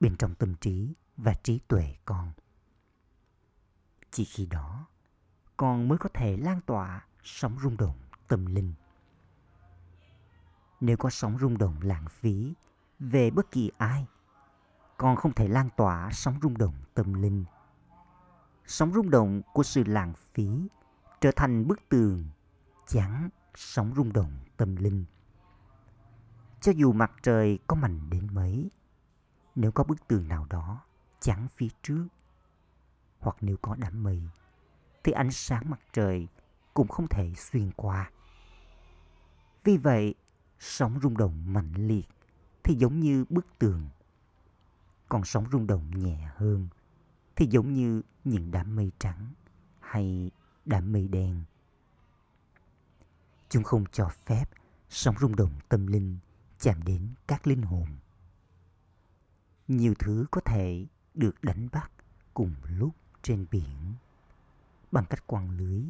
bên 0.00 0.16
trong 0.16 0.34
tâm 0.34 0.54
trí 0.54 0.94
và 1.16 1.34
trí 1.42 1.58
tuệ 1.58 1.96
con. 2.04 2.32
Chỉ 4.10 4.24
khi 4.24 4.46
đó, 4.46 4.86
con 5.56 5.88
mới 5.88 5.98
có 5.98 6.08
thể 6.14 6.36
lan 6.36 6.60
tỏa 6.66 7.06
sóng 7.22 7.56
rung 7.62 7.76
động 7.76 7.96
tâm 8.28 8.46
linh. 8.46 8.74
Nếu 10.80 10.96
có 10.96 11.10
sóng 11.10 11.38
rung 11.38 11.58
động 11.58 11.76
lãng 11.80 12.04
phí 12.08 12.54
về 12.98 13.30
bất 13.30 13.50
kỳ 13.50 13.70
ai 13.78 14.06
còn 14.96 15.16
không 15.16 15.32
thể 15.32 15.48
lan 15.48 15.68
tỏa 15.76 16.10
sóng 16.12 16.38
rung 16.42 16.58
động 16.58 16.74
tâm 16.94 17.12
linh. 17.14 17.44
Sóng 18.66 18.92
rung 18.94 19.10
động 19.10 19.42
của 19.52 19.62
sự 19.62 19.84
lãng 19.84 20.12
phí 20.34 20.68
trở 21.20 21.30
thành 21.36 21.68
bức 21.68 21.88
tường 21.88 22.24
chắn 22.86 23.28
sóng 23.54 23.92
rung 23.96 24.12
động 24.12 24.32
tâm 24.56 24.76
linh. 24.76 25.04
cho 26.60 26.72
dù 26.72 26.92
mặt 26.92 27.12
trời 27.22 27.58
có 27.66 27.76
mạnh 27.76 28.10
đến 28.10 28.28
mấy, 28.32 28.70
nếu 29.54 29.72
có 29.72 29.84
bức 29.84 30.08
tường 30.08 30.28
nào 30.28 30.46
đó 30.50 30.84
chắn 31.20 31.48
phía 31.48 31.68
trước, 31.82 32.06
hoặc 33.18 33.36
nếu 33.40 33.56
có 33.62 33.74
đám 33.74 34.02
mây, 34.02 34.22
thì 35.04 35.12
ánh 35.12 35.30
sáng 35.30 35.70
mặt 35.70 35.80
trời 35.92 36.28
cũng 36.74 36.88
không 36.88 37.08
thể 37.08 37.32
xuyên 37.36 37.70
qua. 37.76 38.10
Vì 39.64 39.76
vậy, 39.76 40.14
sóng 40.58 40.98
rung 41.02 41.16
động 41.16 41.52
mạnh 41.52 41.72
liệt, 41.76 42.08
thì 42.62 42.74
giống 42.74 43.00
như 43.00 43.24
bức 43.28 43.46
tường. 43.58 43.88
Còn 45.08 45.24
sóng 45.24 45.46
rung 45.52 45.66
động 45.66 45.90
nhẹ 45.90 46.30
hơn, 46.36 46.68
thì 47.36 47.46
giống 47.46 47.72
như 47.72 48.02
những 48.24 48.50
đám 48.50 48.76
mây 48.76 48.90
trắng 48.98 49.32
hay 49.80 50.30
đám 50.64 50.92
mây 50.92 51.08
đen. 51.08 51.44
Chúng 53.48 53.62
không 53.62 53.84
cho 53.92 54.08
phép 54.08 54.44
sóng 54.88 55.14
rung 55.20 55.36
động 55.36 55.52
tâm 55.68 55.86
linh 55.86 56.18
chạm 56.58 56.82
đến 56.82 57.08
các 57.26 57.46
linh 57.46 57.62
hồn. 57.62 57.88
Nhiều 59.68 59.94
thứ 59.98 60.26
có 60.30 60.40
thể 60.40 60.86
được 61.14 61.44
đánh 61.44 61.68
bắt 61.72 61.90
cùng 62.34 62.54
lúc 62.68 62.94
trên 63.22 63.46
biển 63.50 63.94
bằng 64.92 65.04
cách 65.10 65.26
quăng 65.26 65.50
lưới. 65.50 65.82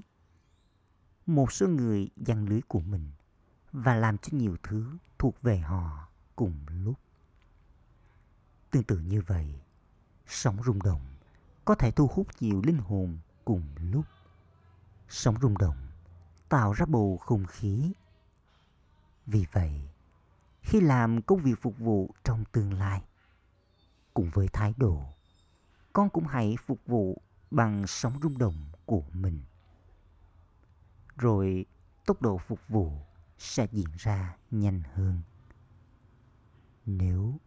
Một 1.26 1.52
số 1.52 1.68
người 1.68 2.08
giăng 2.16 2.48
lưới 2.48 2.60
của 2.68 2.80
mình 2.80 3.10
và 3.72 3.94
làm 3.94 4.18
cho 4.18 4.28
nhiều 4.32 4.56
thứ 4.62 4.98
thuộc 5.18 5.42
về 5.42 5.58
họ 5.58 6.08
cùng 6.36 6.54
lúc. 6.68 6.94
Tương 8.70 8.82
tự 8.82 8.98
như 8.98 9.20
vậy, 9.20 9.60
sóng 10.26 10.62
rung 10.64 10.82
động 10.82 11.06
có 11.64 11.74
thể 11.74 11.90
thu 11.90 12.10
hút 12.12 12.26
nhiều 12.40 12.62
linh 12.64 12.78
hồn 12.78 13.18
cùng 13.44 13.62
lúc. 13.80 14.04
Sóng 15.08 15.36
rung 15.42 15.58
động 15.58 15.76
tạo 16.48 16.72
ra 16.72 16.86
bầu 16.86 17.16
không 17.16 17.46
khí. 17.46 17.92
Vì 19.26 19.46
vậy, 19.52 19.88
khi 20.62 20.80
làm 20.80 21.22
công 21.22 21.38
việc 21.38 21.54
phục 21.62 21.78
vụ 21.78 22.10
trong 22.24 22.44
tương 22.52 22.72
lai, 22.72 23.02
cùng 24.14 24.30
với 24.34 24.48
thái 24.52 24.74
độ, 24.76 25.04
con 25.92 26.10
cũng 26.10 26.26
hãy 26.26 26.56
phục 26.66 26.78
vụ 26.86 27.22
bằng 27.50 27.86
sóng 27.86 28.18
rung 28.22 28.38
động 28.38 28.66
của 28.86 29.02
mình. 29.12 29.42
Rồi 31.16 31.66
tốc 32.06 32.22
độ 32.22 32.38
phục 32.38 32.60
vụ 32.68 32.92
sẽ 33.38 33.66
diễn 33.72 33.88
ra 33.98 34.36
nhanh 34.50 34.82
hơn. 34.94 35.22
Nếu 36.86 37.40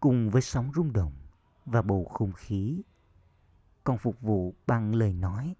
cùng 0.00 0.30
với 0.30 0.42
sóng 0.42 0.72
rung 0.74 0.92
động 0.92 1.12
và 1.64 1.82
bầu 1.82 2.04
không 2.04 2.32
khí, 2.32 2.82
còn 3.84 3.98
phục 3.98 4.20
vụ 4.20 4.54
bằng 4.66 4.94
lời 4.94 5.12
nói, 5.12 5.54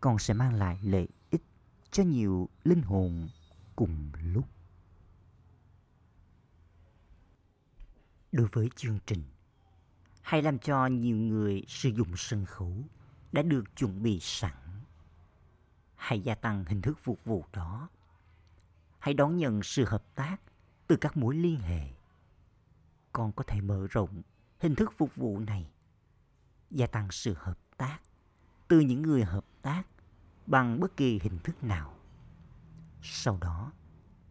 còn 0.00 0.18
sẽ 0.18 0.34
mang 0.34 0.54
lại 0.54 0.78
lợi 0.82 1.08
ích 1.30 1.42
cho 1.90 2.02
nhiều 2.02 2.48
linh 2.64 2.82
hồn 2.82 3.28
cùng 3.76 4.10
lúc. 4.22 4.44
Đối 8.32 8.46
với 8.52 8.70
chương 8.76 8.98
trình, 9.06 9.22
hãy 10.22 10.42
làm 10.42 10.58
cho 10.58 10.86
nhiều 10.86 11.16
người 11.16 11.64
sử 11.68 11.88
dụng 11.88 12.16
sân 12.16 12.44
khấu 12.44 12.84
đã 13.32 13.42
được 13.42 13.76
chuẩn 13.76 14.02
bị 14.02 14.18
sẵn. 14.20 14.52
Hãy 15.94 16.20
gia 16.20 16.34
tăng 16.34 16.64
hình 16.64 16.82
thức 16.82 16.98
phục 17.02 17.24
vụ 17.24 17.44
đó. 17.52 17.88
Hãy 18.98 19.14
đón 19.14 19.36
nhận 19.36 19.62
sự 19.62 19.84
hợp 19.84 20.14
tác 20.14 20.36
từ 20.86 20.96
các 20.96 21.16
mối 21.16 21.36
liên 21.36 21.58
hệ. 21.58 21.90
Con 23.12 23.32
có 23.32 23.44
thể 23.44 23.60
mở 23.60 23.86
rộng 23.90 24.22
hình 24.58 24.74
thức 24.74 24.92
phục 24.96 25.16
vụ 25.16 25.38
này, 25.38 25.70
gia 26.70 26.86
tăng 26.86 27.10
sự 27.10 27.34
hợp 27.38 27.58
tác 27.76 27.98
từ 28.68 28.80
những 28.80 29.02
người 29.02 29.24
hợp 29.24 29.44
tác 29.62 29.82
bằng 30.46 30.80
bất 30.80 30.96
kỳ 30.96 31.18
hình 31.22 31.38
thức 31.38 31.64
nào. 31.64 31.94
Sau 33.02 33.38
đó, 33.40 33.72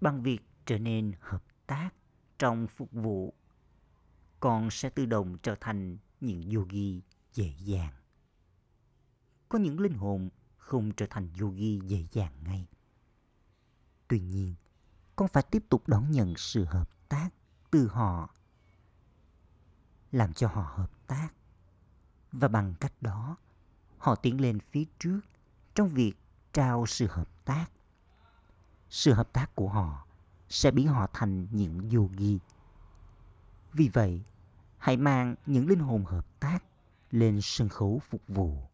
bằng 0.02 0.24
việc 0.24 0.40
trở 0.66 0.78
nên 0.78 1.14
hợp 1.20 1.44
tác 1.68 1.90
trong 2.40 2.68
phục 2.68 2.92
vụ, 2.92 3.34
con 4.40 4.70
sẽ 4.70 4.90
tự 4.90 5.06
động 5.06 5.38
trở 5.44 5.56
thành 5.62 5.98
những 6.22 6.42
yogi 6.56 7.02
dễ 7.34 7.54
dàng. 7.60 7.94
Có 9.50 9.60
những 9.60 9.80
linh 9.80 9.94
hồn 9.94 10.30
không 10.58 10.92
trở 10.92 11.06
thành 11.10 11.30
yogi 11.42 11.82
dễ 11.84 12.06
dàng 12.12 12.34
ngay. 12.44 12.68
Tuy 14.08 14.20
nhiên, 14.20 14.56
con 15.16 15.28
phải 15.28 15.44
tiếp 15.44 15.64
tục 15.70 15.88
đón 15.88 16.12
nhận 16.12 16.34
sự 16.38 16.66
hợp 16.66 17.10
tác 17.10 17.30
từ 17.72 17.88
họ 17.88 18.30
làm 20.12 20.34
cho 20.34 20.48
họ 20.48 20.62
hợp 20.62 21.08
tác. 21.08 21.30
Và 22.32 22.48
bằng 22.48 22.74
cách 22.80 22.94
đó 23.02 23.38
họ 23.98 24.16
tiến 24.16 24.42
lên 24.42 24.60
phía 24.60 24.84
trước 25.00 25.20
trong 25.76 25.90
việc 25.90 26.14
trao 26.54 26.86
sự 26.86 27.08
hợp 27.08 27.46
tác. 27.46 27.66
Sự 28.90 29.14
hợp 29.14 29.34
tác 29.34 29.56
của 29.56 29.70
họ 29.70 30.06
sẽ 30.50 30.72
biến 30.72 30.88
họ 30.88 31.08
thành 31.14 31.48
những 31.52 31.90
yogi 31.90 32.40
vì 33.78 33.90
vậy 33.94 34.22
hãy 34.78 34.98
mang 34.98 35.36
những 35.46 35.68
linh 35.68 35.80
hồn 35.80 36.06
hợp 36.06 36.40
tác 36.40 36.60
lên 37.12 37.40
sân 37.42 37.70
khấu 37.70 38.02
phục 38.10 38.22
vụ. 38.28 38.70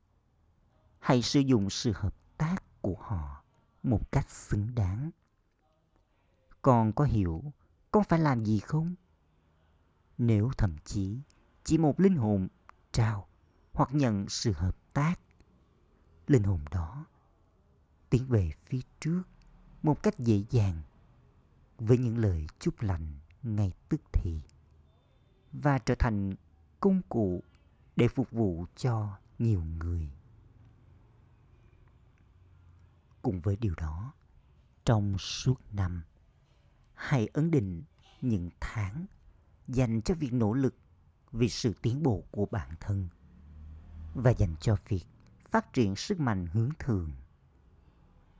Hãy 0.99 1.21
sử 1.21 1.39
dụng 1.39 1.69
sự 1.69 1.91
hợp 1.95 2.15
tác 2.37 2.81
của 2.81 2.95
họ 2.99 3.43
một 3.83 4.11
cách 4.11 4.29
xứng 4.29 4.75
đáng 4.75 5.11
con 6.63 6.93
có 6.93 7.05
hiểu 7.05 7.43
con 7.91 8.03
phải 8.03 8.19
làm 8.19 8.45
gì 8.45 8.59
không? 8.59 8.95
Nếu 10.17 10.51
thậm 10.57 10.75
chí 10.85 11.19
chỉ 11.63 11.77
một 11.77 11.99
linh 11.99 12.15
hồn 12.15 12.47
trao 12.91 13.27
hoặc 13.73 13.89
nhận 13.93 14.29
sự 14.29 14.51
hợp 14.51 14.77
tác, 14.93 15.19
linh 16.27 16.43
hồn 16.43 16.59
đó 16.71 17.05
tiến 18.09 18.25
về 18.27 18.51
phía 18.65 18.81
trước 18.99 19.23
một 19.83 20.03
cách 20.03 20.19
dễ 20.19 20.43
dàng 20.49 20.81
với 21.77 21.97
những 21.97 22.17
lời 22.17 22.47
chúc 22.59 22.81
lành 22.81 23.13
ngay 23.43 23.71
tức 23.89 24.01
thì 24.13 24.41
và 25.51 25.77
trở 25.77 25.95
thành 25.99 26.35
công 26.79 27.01
cụ 27.09 27.43
để 27.95 28.07
phục 28.07 28.31
vụ 28.31 28.65
cho 28.75 29.17
nhiều 29.39 29.61
người. 29.61 30.09
Cùng 33.21 33.41
với 33.41 33.55
điều 33.55 33.75
đó, 33.75 34.13
trong 34.85 35.17
suốt 35.17 35.55
năm, 35.71 36.03
hãy 37.03 37.27
ấn 37.33 37.51
định 37.51 37.83
những 38.21 38.49
tháng 38.59 39.05
dành 39.67 40.01
cho 40.01 40.15
việc 40.15 40.33
nỗ 40.33 40.53
lực 40.53 40.75
vì 41.31 41.49
sự 41.49 41.73
tiến 41.81 42.03
bộ 42.03 42.23
của 42.31 42.45
bản 42.51 42.69
thân 42.79 43.07
và 44.15 44.31
dành 44.31 44.55
cho 44.59 44.75
việc 44.87 45.05
phát 45.49 45.73
triển 45.73 45.95
sức 45.95 46.19
mạnh 46.19 46.45
hướng 46.45 46.69
thường. 46.79 47.11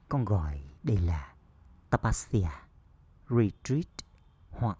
Con 0.10 0.26
gọi 0.26 0.64
đây 0.84 0.98
là 0.98 1.34
Tapasya, 1.90 2.68
Retreat 3.30 3.88
hoặc 4.50 4.80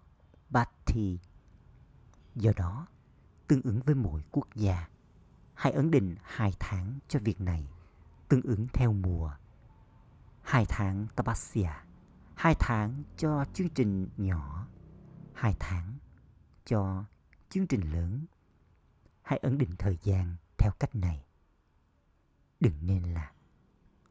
Bhakti. 0.50 1.18
Do 2.34 2.50
đó, 2.56 2.86
tương 3.46 3.62
ứng 3.62 3.80
với 3.80 3.94
mỗi 3.94 4.22
quốc 4.30 4.48
gia, 4.54 4.88
hãy 5.54 5.72
ấn 5.72 5.90
định 5.90 6.16
hai 6.22 6.52
tháng 6.58 6.98
cho 7.08 7.18
việc 7.18 7.40
này, 7.40 7.68
tương 8.28 8.42
ứng 8.42 8.66
theo 8.72 8.92
mùa. 8.92 9.30
Hai 10.42 10.66
tháng 10.68 11.06
Tapasya 11.16 11.84
hai 12.36 12.56
tháng 12.58 13.02
cho 13.16 13.44
chương 13.52 13.68
trình 13.68 14.08
nhỏ, 14.16 14.66
hai 15.34 15.56
tháng 15.60 15.94
cho 16.64 17.04
chương 17.48 17.66
trình 17.66 17.92
lớn. 17.92 18.26
Hãy 19.22 19.38
ấn 19.38 19.58
định 19.58 19.70
thời 19.78 19.98
gian 20.02 20.36
theo 20.58 20.72
cách 20.80 20.94
này. 20.94 21.24
Đừng 22.60 22.74
nên 22.80 23.02
là 23.02 23.32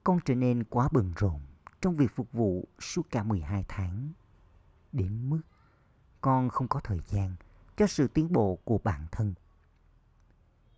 con 0.03 0.19
trở 0.25 0.35
nên 0.35 0.63
quá 0.63 0.89
bận 0.91 1.13
rộn 1.17 1.41
trong 1.81 1.95
việc 1.95 2.15
phục 2.15 2.31
vụ 2.31 2.67
suốt 2.79 3.11
cả 3.11 3.23
12 3.23 3.65
tháng 3.67 4.09
đến 4.91 5.29
mức 5.29 5.41
con 6.21 6.49
không 6.49 6.67
có 6.67 6.79
thời 6.79 6.99
gian 7.07 7.35
cho 7.77 7.87
sự 7.87 8.07
tiến 8.07 8.33
bộ 8.33 8.59
của 8.63 8.77
bản 8.77 9.07
thân. 9.11 9.33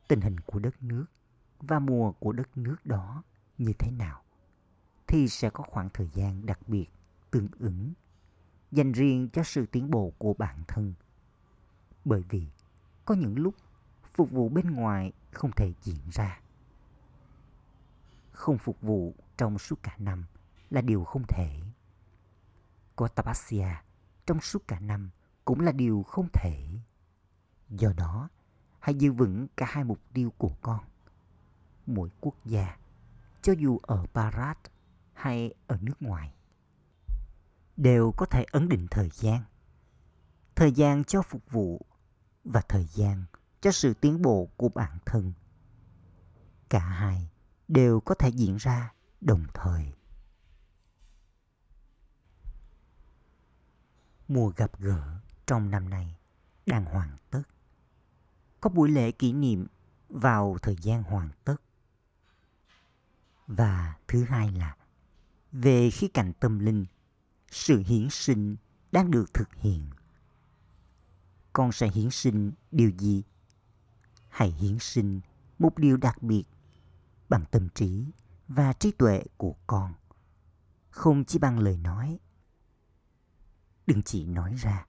Tình 0.07 0.21
hình 0.21 0.39
của 0.39 0.59
đất 0.59 0.83
nước 0.83 1.05
và 1.59 1.79
mùa 1.79 2.11
của 2.11 2.31
đất 2.31 2.57
nước 2.57 2.85
đó 2.85 3.23
như 3.57 3.73
thế 3.79 3.91
nào 3.91 4.21
thì 5.07 5.29
sẽ 5.29 5.49
có 5.49 5.63
khoảng 5.67 5.89
thời 5.93 6.09
gian 6.13 6.45
đặc 6.45 6.59
biệt 6.67 6.87
tương 7.35 7.47
ứng 7.59 7.93
dành 8.71 8.91
riêng 8.91 9.29
cho 9.33 9.43
sự 9.43 9.65
tiến 9.65 9.91
bộ 9.91 10.13
của 10.17 10.33
bản 10.33 10.63
thân. 10.67 10.93
Bởi 12.05 12.23
vì 12.29 12.47
có 13.05 13.15
những 13.15 13.39
lúc 13.39 13.55
phục 14.13 14.31
vụ 14.31 14.49
bên 14.49 14.71
ngoài 14.71 15.11
không 15.31 15.51
thể 15.51 15.73
diễn 15.83 16.09
ra. 16.11 16.39
Không 18.31 18.57
phục 18.57 18.81
vụ 18.81 19.15
trong 19.37 19.57
suốt 19.57 19.83
cả 19.83 19.95
năm 19.97 20.25
là 20.69 20.81
điều 20.81 21.03
không 21.03 21.23
thể. 21.27 21.61
Có 22.95 23.07
tapasya 23.07 23.83
trong 24.25 24.41
suốt 24.41 24.67
cả 24.67 24.79
năm 24.79 25.09
cũng 25.45 25.59
là 25.59 25.71
điều 25.71 26.03
không 26.03 26.27
thể. 26.33 26.67
Do 27.69 27.93
đó, 27.97 28.29
hãy 28.79 28.95
giữ 28.95 29.11
vững 29.11 29.47
cả 29.57 29.65
hai 29.69 29.83
mục 29.83 29.99
tiêu 30.13 30.33
của 30.37 30.55
con. 30.61 30.79
Mỗi 31.85 32.09
quốc 32.21 32.35
gia, 32.45 32.77
cho 33.41 33.53
dù 33.53 33.79
ở 33.81 34.05
barat 34.13 34.57
hay 35.13 35.53
ở 35.67 35.77
nước 35.81 36.01
ngoài, 36.01 36.35
đều 37.77 38.11
có 38.11 38.25
thể 38.25 38.45
ấn 38.51 38.69
định 38.69 38.87
thời 38.91 39.09
gian. 39.13 39.43
Thời 40.55 40.71
gian 40.71 41.03
cho 41.03 41.21
phục 41.21 41.51
vụ 41.51 41.85
và 42.43 42.61
thời 42.61 42.85
gian 42.85 43.23
cho 43.61 43.71
sự 43.71 43.93
tiến 43.93 44.21
bộ 44.21 44.49
của 44.57 44.69
bản 44.69 44.97
thân. 45.05 45.33
Cả 46.69 46.79
hai 46.79 47.29
đều 47.67 47.99
có 47.99 48.15
thể 48.15 48.29
diễn 48.29 48.57
ra 48.57 48.93
đồng 49.21 49.45
thời. 49.53 49.95
mùa 54.27 54.51
gặp 54.57 54.79
gỡ 54.79 55.19
trong 55.45 55.71
năm 55.71 55.89
nay 55.89 56.15
đang 56.65 56.85
hoàn 56.85 57.17
tất. 57.29 57.41
Có 58.61 58.69
buổi 58.69 58.89
lễ 58.89 59.11
kỷ 59.11 59.33
niệm 59.33 59.67
vào 60.09 60.57
thời 60.61 60.75
gian 60.75 61.03
hoàn 61.03 61.29
tất. 61.43 61.55
Và 63.47 63.95
thứ 64.07 64.23
hai 64.23 64.51
là 64.51 64.75
về 65.51 65.89
khía 65.89 66.07
cạnh 66.13 66.33
tâm 66.39 66.59
linh, 66.59 66.85
sự 67.55 67.83
hiển 67.85 68.09
sinh 68.09 68.55
đang 68.91 69.11
được 69.11 69.33
thực 69.33 69.55
hiện. 69.55 69.89
Con 71.53 71.71
sẽ 71.71 71.89
hiển 71.89 72.09
sinh 72.11 72.51
điều 72.71 72.89
gì? 72.89 73.23
Hãy 74.29 74.51
hiển 74.51 74.79
sinh 74.79 75.21
một 75.59 75.77
điều 75.77 75.97
đặc 75.97 76.23
biệt 76.23 76.43
bằng 77.29 77.45
tâm 77.51 77.69
trí 77.75 78.05
và 78.47 78.73
trí 78.73 78.91
tuệ 78.91 79.23
của 79.37 79.55
con, 79.67 79.93
không 80.89 81.25
chỉ 81.25 81.39
bằng 81.39 81.59
lời 81.59 81.77
nói. 81.77 82.19
Đừng 83.87 84.03
chỉ 84.03 84.25
nói 84.25 84.53
ra, 84.53 84.85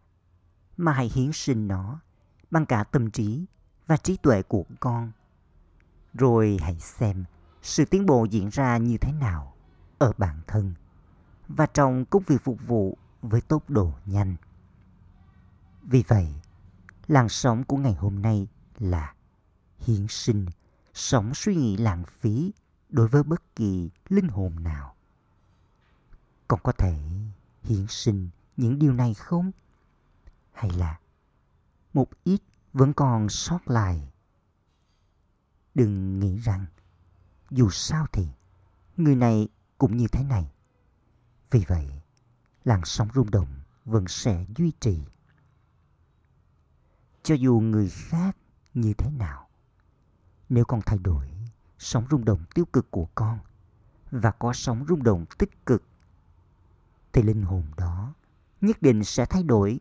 mà 0.77 0.93
hãy 0.93 1.11
hiến 1.15 1.31
sinh 1.33 1.69
nó 1.69 2.01
bằng 2.51 2.67
cả 2.67 2.85
tâm 2.85 3.11
trí 3.11 3.47
và 3.87 3.97
trí 3.97 4.17
tuệ 4.17 4.43
của 4.43 4.65
con. 4.81 5.13
Rồi 6.15 6.59
hãy 6.61 6.81
xem 6.81 7.25
sự 7.63 7.85
tiến 7.85 8.07
bộ 8.07 8.25
diễn 8.25 8.49
ra 8.49 8.77
như 8.77 8.99
thế 8.99 9.13
nào 9.13 9.57
ở 9.99 10.13
bản 10.19 10.41
thân 10.47 10.75
và 11.49 11.67
trong 11.67 12.05
công 12.05 12.23
việc 12.27 12.43
phục 12.45 12.67
vụ 12.67 12.99
với 13.23 13.41
tốc 13.41 13.71
độ 13.71 13.93
nhanh. 14.07 14.37
Vì 15.83 16.05
vậy, 16.09 16.35
làn 17.07 17.29
sóng 17.29 17.65
của 17.65 17.77
ngày 17.77 17.95
hôm 17.95 18.23
nay 18.23 18.47
là 18.79 19.15
hiến 19.79 20.07
sinh, 20.09 20.47
sống 20.95 21.35
suy 21.35 21.57
nghĩ 21.57 21.77
lãng 21.77 22.05
phí 22.05 22.53
đối 22.89 23.09
với 23.09 23.23
bất 23.23 23.57
kỳ 23.57 23.91
linh 24.09 24.29
hồn 24.29 24.63
nào. 24.63 24.95
còn 26.49 26.61
có 26.63 26.73
thể 26.73 26.99
hiến 27.63 27.87
sinh 27.89 28.29
những 28.57 28.79
điều 28.79 28.93
này 28.93 29.15
không? 29.15 29.51
Hay 30.53 30.71
là 30.71 30.99
một 31.95 32.09
ít 32.25 32.41
vẫn 32.73 32.93
còn 32.93 33.29
sót 33.29 33.59
lại? 33.69 34.09
Đừng 35.75 36.19
nghĩ 36.19 36.39
rằng 36.39 36.67
dù 37.51 37.71
sao 37.71 38.07
thì 38.13 38.29
người 38.97 39.17
này 39.17 39.49
cũng 39.79 39.97
như 39.97 40.07
thế 40.09 40.25
này. 40.25 40.51
Vì 41.51 41.65
vậy, 41.69 41.91
làn 42.65 42.81
sóng 42.85 43.09
rung 43.15 43.31
động 43.31 43.61
vẫn 43.85 44.05
sẽ 44.09 44.47
duy 44.57 44.73
trì. 44.81 45.05
Cho 47.23 47.35
dù 47.35 47.61
người 47.61 47.91
khác 47.91 48.37
như 48.75 48.95
thế 48.95 49.11
nào, 49.11 49.49
nếu 50.49 50.65
con 50.65 50.81
thay 50.87 50.99
đổi 50.99 51.31
sóng 51.79 52.07
rung 52.11 52.25
động 52.25 52.45
tiêu 52.55 52.65
cực 52.65 52.91
của 52.91 53.09
con 53.15 53.39
và 54.11 54.31
có 54.31 54.53
sóng 54.53 54.85
rung 54.89 55.03
động 55.03 55.25
tích 55.39 55.67
cực 55.67 55.83
thì 57.13 57.23
linh 57.23 57.43
hồn 57.43 57.65
đó 57.77 58.15
nhất 58.61 58.83
định 58.83 59.05
sẽ 59.05 59.27
thay 59.27 59.43
đổi 59.43 59.81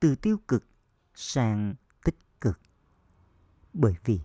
từ 0.00 0.14
tiêu 0.14 0.40
cực 0.48 0.64
sang 1.14 1.74
tích 2.04 2.18
cực. 2.40 2.60
Bởi 3.72 3.94
vì 4.04 4.20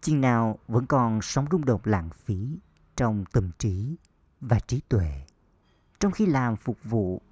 chừng 0.00 0.20
nào 0.20 0.58
vẫn 0.68 0.86
còn 0.86 1.22
sóng 1.22 1.46
rung 1.50 1.64
động 1.64 1.80
lãng 1.84 2.10
phí 2.10 2.58
trong 2.96 3.24
tâm 3.32 3.50
trí 3.58 3.96
và 4.40 4.60
trí 4.60 4.80
tuệ. 4.80 5.26
Trong 6.00 6.12
khi 6.12 6.26
làm 6.26 6.56
phục 6.56 6.78
vụ 6.84 7.22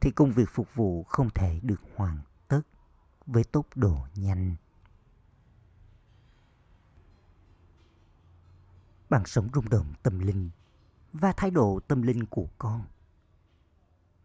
thì 0.00 0.10
công 0.10 0.32
việc 0.32 0.48
phục 0.52 0.74
vụ 0.74 1.04
không 1.04 1.30
thể 1.30 1.60
được 1.62 1.80
hoàn 1.96 2.18
tất 2.48 2.62
với 3.26 3.44
tốc 3.44 3.66
độ 3.74 4.06
nhanh. 4.14 4.56
Bằng 9.10 9.26
sống 9.26 9.48
rung 9.54 9.68
động 9.68 9.92
tâm 10.02 10.18
linh 10.18 10.50
và 11.12 11.32
thái 11.36 11.50
độ 11.50 11.80
tâm 11.88 12.02
linh 12.02 12.26
của 12.26 12.48
con. 12.58 12.84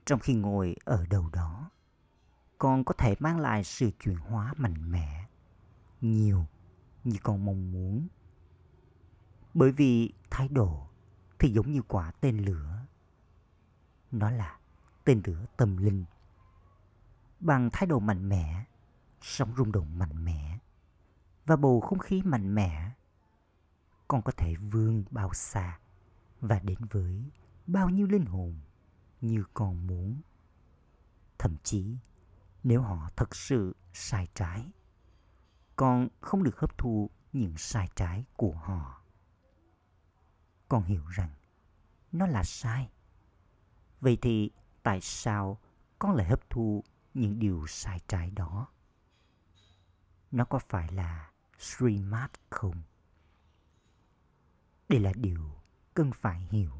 Trong 0.06 0.20
khi 0.20 0.34
ngồi 0.34 0.76
ở 0.86 1.06
đầu 1.10 1.30
đó, 1.34 1.72
con 2.58 2.84
có 2.84 2.94
thể 2.98 3.16
mang 3.20 3.40
lại 3.40 3.64
sự 3.64 3.92
chuyển 4.00 4.18
hóa 4.18 4.54
mạnh 4.58 4.92
mẽ, 4.92 5.28
nhiều 6.02 6.46
như 7.04 7.18
con 7.24 7.46
mong 7.46 7.72
muốn. 7.72 8.08
Bởi 9.54 9.72
vì 9.72 10.14
thái 10.30 10.48
độ 10.48 10.88
thì 11.40 11.54
giống 11.54 11.72
như 11.72 11.82
quả 11.82 12.12
tên 12.12 12.38
lửa. 12.38 12.85
Nó 14.16 14.32
là 14.32 14.60
tên 15.04 15.22
lửa 15.26 15.46
tâm 15.58 15.78
linh. 15.78 16.06
Bằng 17.40 17.70
thái 17.74 17.88
độ 17.88 18.00
mạnh 18.00 18.30
mẽ, 18.30 18.66
sóng 19.22 19.54
rung 19.58 19.72
động 19.72 20.00
mạnh 20.00 20.26
mẽ 20.26 20.60
và 21.46 21.56
bầu 21.56 21.82
không 21.82 22.00
khí 22.00 22.22
mạnh 22.22 22.56
mẽ, 22.56 22.92
con 24.08 24.22
có 24.22 24.32
thể 24.38 24.56
vươn 24.56 25.04
bao 25.12 25.34
xa 25.34 25.80
và 26.42 26.60
đến 26.60 26.78
với 26.92 27.24
bao 27.68 27.90
nhiêu 27.90 28.08
linh 28.08 28.26
hồn 28.26 28.60
như 29.22 29.44
con 29.54 29.88
muốn. 29.88 30.22
Thậm 31.38 31.56
chí 31.64 31.98
nếu 32.64 32.82
họ 32.82 33.10
thật 33.16 33.36
sự 33.36 33.76
sai 33.94 34.28
trái, 34.34 34.72
con 35.76 36.08
không 36.22 36.44
được 36.44 36.60
hấp 36.60 36.78
thu 36.78 37.10
những 37.34 37.58
sai 37.58 37.90
trái 37.96 38.26
của 38.36 38.54
họ. 38.54 39.02
Con 40.68 40.84
hiểu 40.84 41.06
rằng 41.08 41.30
nó 42.12 42.28
là 42.28 42.44
sai. 42.44 42.90
Vậy 44.02 44.18
thì 44.22 44.52
tại 44.84 45.02
sao 45.02 45.60
con 46.00 46.16
lại 46.16 46.28
hấp 46.28 46.50
thu 46.50 46.84
những 47.14 47.40
điều 47.40 47.68
sai 47.68 48.00
trái 48.08 48.32
đó? 48.32 48.68
Nó 50.32 50.46
có 50.46 50.60
phải 50.60 50.92
là 50.92 51.32
Srimad 51.60 52.30
không? 52.50 52.82
Đây 54.90 55.00
là 55.00 55.14
điều 55.16 55.52
cần 55.94 56.12
phải 56.12 56.48
hiểu 56.52 56.76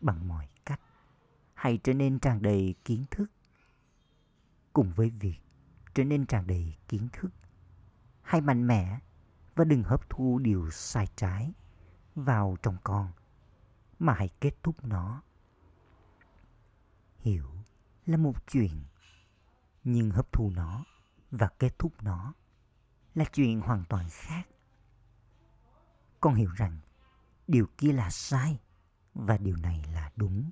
bằng 0.00 0.28
mọi 0.28 0.48
cách 0.64 0.80
hãy 1.54 1.78
trở 1.82 1.94
nên 1.94 2.18
tràn 2.18 2.42
đầy 2.42 2.74
kiến 2.84 3.04
thức 3.10 3.30
cùng 4.72 4.92
với 4.92 5.10
việc 5.10 5.38
trở 5.94 6.04
nên 6.04 6.26
tràn 6.26 6.46
đầy 6.46 6.76
kiến 6.88 7.08
thức 7.12 7.30
hãy 8.22 8.40
mạnh 8.40 8.66
mẽ 8.66 8.98
và 9.54 9.64
đừng 9.64 9.82
hấp 9.82 10.10
thu 10.10 10.38
điều 10.38 10.70
sai 10.70 11.06
trái 11.16 11.52
vào 12.14 12.56
trong 12.62 12.76
con, 12.84 13.12
mà 13.98 14.12
hãy 14.12 14.28
kết 14.40 14.62
thúc 14.62 14.84
nó 14.84 15.22
hiểu 17.20 17.50
là 18.06 18.16
một 18.16 18.46
chuyện. 18.46 18.84
Nhưng 19.84 20.10
hấp 20.10 20.32
thu 20.32 20.50
nó 20.54 20.84
và 21.30 21.48
kết 21.58 21.78
thúc 21.78 22.02
nó 22.02 22.34
là 23.14 23.24
chuyện 23.32 23.60
hoàn 23.60 23.84
toàn 23.88 24.06
khác. 24.10 24.48
Con 26.20 26.34
hiểu 26.34 26.50
rằng 26.56 26.78
điều 27.48 27.66
kia 27.78 27.92
là 27.92 28.10
sai 28.10 28.60
và 29.14 29.38
điều 29.38 29.56
này 29.56 29.84
là 29.92 30.10
đúng. 30.16 30.50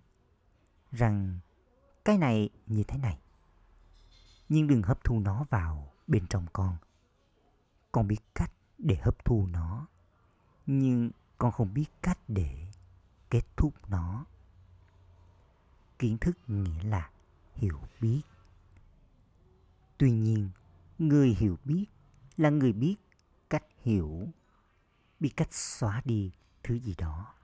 Rằng 0.91 1.39
cái 2.05 2.19
này 2.19 2.49
như 2.67 2.83
thế 2.83 2.99
này. 2.99 3.21
Nhưng 4.49 4.67
đừng 4.67 4.83
hấp 4.83 5.05
thu 5.05 5.21
nó 5.21 5.45
vào 5.51 5.93
bên 6.07 6.27
trong 6.27 6.47
con. 6.53 6.77
Con 7.93 8.09
biết 8.09 8.21
cách 8.35 8.53
để 8.79 8.97
hấp 9.03 9.25
thu 9.25 9.47
nó. 9.47 9.87
Nhưng 10.67 11.11
con 11.39 11.53
không 11.53 11.75
biết 11.75 11.87
cách 12.03 12.19
để 12.29 12.67
kết 13.31 13.43
thúc 13.57 13.75
nó 13.89 14.25
kiến 15.99 16.19
thức 16.19 16.39
nghĩa 16.47 16.83
là 16.83 17.11
hiểu 17.55 17.81
biết 18.01 18.23
tuy 19.99 20.11
nhiên 20.11 20.51
người 20.99 21.29
hiểu 21.29 21.57
biết 21.65 21.87
là 22.37 22.51
người 22.51 22.73
biết 22.73 22.97
cách 23.51 23.65
hiểu 23.83 24.29
biết 25.21 25.31
cách 25.37 25.55
xóa 25.55 26.03
đi 26.05 26.33
thứ 26.63 26.79
gì 26.79 26.95
đó 26.99 27.35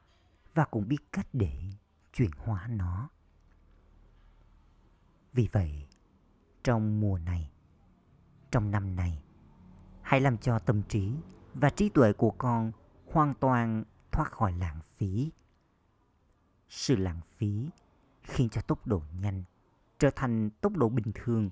và 0.55 0.64
cũng 0.64 0.88
biết 0.88 0.99
cách 1.12 1.27
để 1.33 1.71
chuyển 2.12 2.31
hóa 2.38 2.67
nó. 2.69 3.09
Vì 5.33 5.49
vậy, 5.53 5.87
trong 6.64 7.01
mùa 7.01 7.19
này, 7.19 7.51
trong 8.51 8.71
năm 8.71 8.97
này, 8.97 9.23
hãy 10.03 10.21
làm 10.21 10.38
cho 10.38 10.59
tâm 10.59 10.83
trí 10.88 11.12
và 11.55 11.71
trí 11.71 11.88
tuệ 11.88 12.12
của 12.12 12.31
con 12.31 12.73
hoàn 13.13 13.35
toàn 13.35 13.85
thoát 14.13 14.33
khỏi 14.33 14.52
lãng 14.52 14.81
phí. 14.96 15.31
Sự 16.69 16.96
lãng 16.96 17.21
phí 17.37 17.71
khiến 18.25 18.48
cho 18.48 18.60
tốc 18.60 18.87
độ 18.87 19.02
nhanh 19.20 19.44
trở 19.98 20.10
thành 20.16 20.50
tốc 20.60 20.77
độ 20.77 20.88
bình 20.88 21.12
thường. 21.14 21.50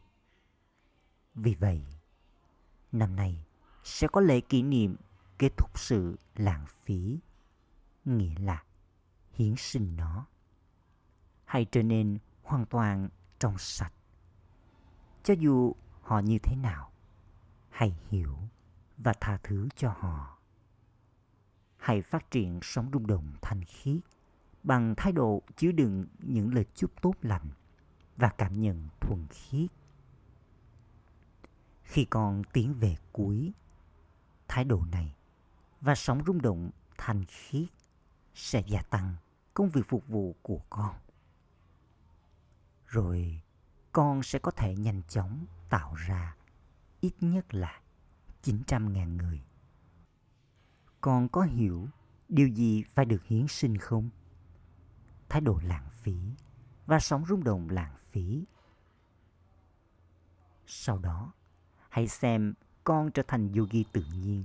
Vì 1.35 1.55
vậy, 1.55 1.85
năm 2.93 3.17
nay 3.17 3.45
sẽ 3.85 4.09
có 4.13 4.21
lễ 4.21 4.41
kỷ 4.41 4.63
niệm 4.63 4.97
kết 5.39 5.53
thúc 5.57 5.79
sự 5.79 6.17
lãng 6.37 6.65
phí 6.67 7.19
nghĩa 8.05 8.35
là 8.39 8.65
hiến 9.33 9.55
sinh 9.57 9.97
nó 9.97 10.27
hay 11.45 11.65
trở 11.65 11.83
nên 11.83 12.19
hoàn 12.43 12.67
toàn 12.67 13.09
trong 13.39 13.59
sạch 13.59 13.93
cho 15.23 15.35
dù 15.35 15.75
họ 16.01 16.19
như 16.19 16.39
thế 16.43 16.57
nào 16.57 16.93
hãy 17.71 17.97
hiểu 18.09 18.39
và 18.99 19.13
tha 19.21 19.39
thứ 19.43 19.69
cho 19.77 19.95
họ 19.99 20.39
hãy 21.77 22.03
phát 22.03 22.31
triển 22.31 22.61
sống 22.63 22.91
rung 22.93 23.07
động 23.07 23.35
thanh 23.43 23.65
khiết 23.65 24.01
bằng 24.63 24.95
thái 24.97 25.13
độ 25.13 25.43
chứa 25.57 25.73
đựng 25.73 26.07
những 26.19 26.55
lời 26.55 26.65
chúc 26.75 27.03
tốt 27.03 27.15
lành 27.23 27.49
và 28.17 28.29
cảm 28.29 28.61
nhận 28.61 28.89
thuần 29.01 29.27
khiết 29.31 29.71
khi 31.83 32.05
con 32.05 32.43
tiến 32.53 32.75
về 32.75 32.97
cuối, 33.13 33.53
thái 34.49 34.65
độ 34.65 34.85
này 34.93 35.15
và 35.81 35.95
sóng 35.95 36.23
rung 36.27 36.43
động 36.43 36.71
thanh 36.99 37.25
khiết 37.25 37.69
sẽ 38.35 38.63
gia 38.67 38.83
tăng 38.83 39.17
công 39.55 39.71
việc 39.71 39.83
phục 39.89 40.09
vụ 40.09 40.37
của 40.43 40.61
con. 40.71 40.95
rồi 42.87 43.41
con 43.93 44.23
sẽ 44.23 44.39
có 44.39 44.51
thể 44.51 44.77
nhanh 44.77 45.03
chóng 45.09 45.47
tạo 45.69 45.95
ra 45.95 46.37
ít 47.01 47.13
nhất 47.21 47.55
là 47.55 47.81
900.000 48.43 49.17
người. 49.17 49.43
Con 51.01 51.29
có 51.29 51.43
hiểu 51.43 51.89
điều 52.29 52.49
gì 52.49 52.83
phải 52.83 53.05
được 53.05 53.25
hiến 53.25 53.49
sinh 53.49 53.79
không? 53.79 54.11
Thái 55.33 55.41
độ 55.41 55.61
lãng 55.63 55.89
phí 55.91 56.35
và 56.87 56.99
sống 56.99 57.27
rung 57.27 57.45
động 57.45 57.69
lãng 57.71 57.95
phí. 57.97 58.45
Sau 60.67 60.99
đó, 60.99 61.33
hãy 61.89 62.09
xem 62.09 62.55
con 62.85 63.11
trở 63.11 63.23
thành 63.29 63.53
yogi 63.53 63.85
tự 63.93 64.05
nhiên 64.15 64.45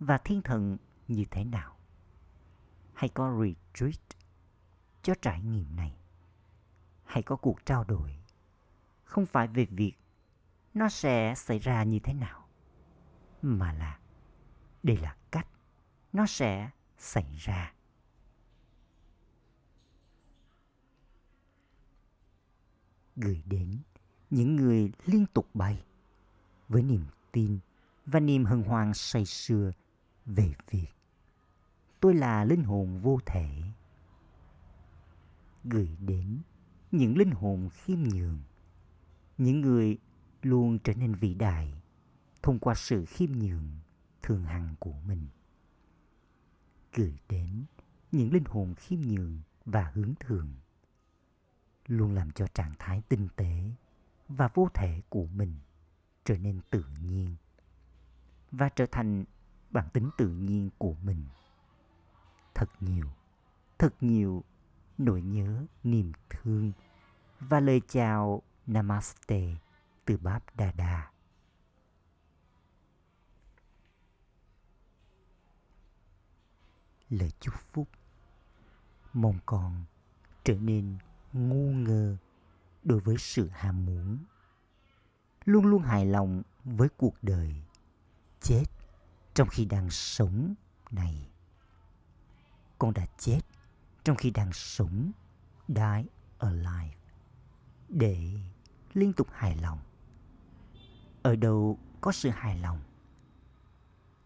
và 0.00 0.18
thiên 0.18 0.42
thần 0.42 0.76
như 1.08 1.24
thế 1.30 1.44
nào. 1.44 1.76
Hãy 2.94 3.08
có 3.08 3.42
retreat 3.42 4.00
cho 5.02 5.14
trải 5.22 5.42
nghiệm 5.42 5.76
này. 5.76 5.96
Hãy 7.04 7.22
có 7.22 7.36
cuộc 7.36 7.66
trao 7.66 7.84
đổi, 7.84 8.16
không 9.04 9.26
phải 9.26 9.48
về 9.48 9.66
việc 9.70 9.94
nó 10.74 10.88
sẽ 10.88 11.34
xảy 11.36 11.58
ra 11.58 11.82
như 11.82 11.98
thế 11.98 12.14
nào, 12.14 12.48
mà 13.42 13.72
là 13.72 13.98
đây 14.82 14.96
là 14.96 15.16
cách 15.30 15.48
nó 16.12 16.26
sẽ 16.26 16.70
xảy 16.98 17.36
ra. 17.38 17.75
Gửi 23.16 23.42
đến 23.46 23.78
những 24.30 24.56
người 24.56 24.92
liên 25.06 25.26
tục 25.26 25.48
bay 25.54 25.84
với 26.68 26.82
niềm 26.82 27.04
tin 27.32 27.58
và 28.06 28.20
niềm 28.20 28.44
hân 28.44 28.62
hoan 28.62 28.94
say 28.94 29.24
sưa 29.24 29.70
về 30.26 30.52
việc 30.70 30.86
tôi 32.00 32.14
là 32.14 32.44
linh 32.44 32.64
hồn 32.64 32.96
vô 32.96 33.18
thể. 33.26 33.62
Gửi 35.64 35.96
đến 36.00 36.40
những 36.90 37.18
linh 37.18 37.30
hồn 37.30 37.68
khiêm 37.72 37.98
nhường, 37.98 38.38
những 39.38 39.60
người 39.60 39.98
luôn 40.42 40.78
trở 40.78 40.94
nên 40.94 41.14
vĩ 41.14 41.34
đại 41.34 41.82
thông 42.42 42.58
qua 42.58 42.74
sự 42.74 43.04
khiêm 43.04 43.32
nhường 43.32 43.68
thường 44.22 44.44
hằng 44.44 44.74
của 44.78 44.94
mình. 45.06 45.26
Gửi 46.94 47.18
đến 47.28 47.64
những 48.12 48.32
linh 48.32 48.44
hồn 48.44 48.74
khiêm 48.74 49.00
nhường 49.00 49.40
và 49.64 49.90
hướng 49.94 50.14
thường 50.20 50.54
luôn 51.86 52.14
làm 52.14 52.30
cho 52.30 52.46
trạng 52.46 52.74
thái 52.78 53.02
tinh 53.08 53.28
tế 53.36 53.62
và 54.28 54.48
vô 54.54 54.68
thể 54.74 55.02
của 55.08 55.26
mình 55.26 55.54
trở 56.24 56.38
nên 56.38 56.60
tự 56.70 56.84
nhiên 57.02 57.36
và 58.50 58.68
trở 58.68 58.86
thành 58.86 59.24
bản 59.70 59.88
tính 59.92 60.10
tự 60.18 60.28
nhiên 60.28 60.70
của 60.78 60.94
mình. 61.02 61.24
Thật 62.54 62.70
nhiều 62.80 63.06
thật 63.78 63.94
nhiều 64.00 64.44
nỗi 64.98 65.22
nhớ, 65.22 65.66
niềm 65.84 66.12
thương 66.30 66.72
và 67.40 67.60
lời 67.60 67.80
chào 67.88 68.42
namaste 68.66 69.56
từ 70.04 70.16
báp 70.16 70.56
đà 70.56 70.72
đà 70.72 71.10
lời 77.10 77.30
chúc 77.40 77.54
phúc 77.54 77.88
mong 79.12 79.38
con 79.46 79.84
trở 80.44 80.54
nên 80.54 80.98
ngu 81.36 81.72
ngơ 81.72 82.16
đối 82.84 83.00
với 83.00 83.16
sự 83.18 83.48
ham 83.52 83.86
muốn. 83.86 84.18
Luôn 85.44 85.66
luôn 85.66 85.82
hài 85.82 86.06
lòng 86.06 86.42
với 86.64 86.88
cuộc 86.96 87.14
đời, 87.22 87.54
chết 88.40 88.64
trong 89.34 89.48
khi 89.48 89.64
đang 89.64 89.90
sống 89.90 90.54
này. 90.90 91.28
Con 92.78 92.94
đã 92.94 93.06
chết 93.18 93.40
trong 94.04 94.16
khi 94.16 94.30
đang 94.30 94.52
sống, 94.52 95.12
die 95.68 96.04
alive. 96.38 96.96
Để 97.88 98.40
liên 98.94 99.12
tục 99.12 99.28
hài 99.32 99.56
lòng. 99.56 99.78
Ở 101.22 101.36
đâu 101.36 101.78
có 102.00 102.12
sự 102.12 102.30
hài 102.30 102.58
lòng, 102.58 102.80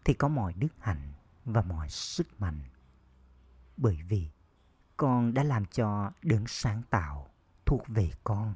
thì 0.05 0.13
có 0.13 0.27
mọi 0.27 0.53
đức 0.53 0.67
hạnh 0.79 1.13
và 1.45 1.61
mọi 1.61 1.89
sức 1.89 2.41
mạnh. 2.41 2.61
Bởi 3.77 3.99
vì 4.09 4.29
con 5.01 5.33
đã 5.33 5.43
làm 5.43 5.65
cho 5.65 6.11
đấng 6.21 6.47
sáng 6.47 6.81
tạo 6.89 7.29
thuộc 7.65 7.87
về 7.87 8.11
con. 8.23 8.53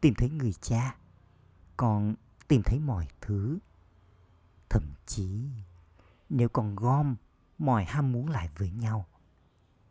Tìm 0.00 0.14
thấy 0.14 0.30
người 0.30 0.52
cha, 0.52 0.96
con 1.76 2.14
tìm 2.48 2.62
thấy 2.64 2.78
mọi 2.78 3.08
thứ. 3.20 3.58
Thậm 4.68 4.82
chí, 5.06 5.48
nếu 6.28 6.48
con 6.48 6.76
gom 6.76 7.16
mọi 7.58 7.84
ham 7.84 8.12
muốn 8.12 8.28
lại 8.28 8.48
với 8.56 8.70
nhau, 8.70 9.06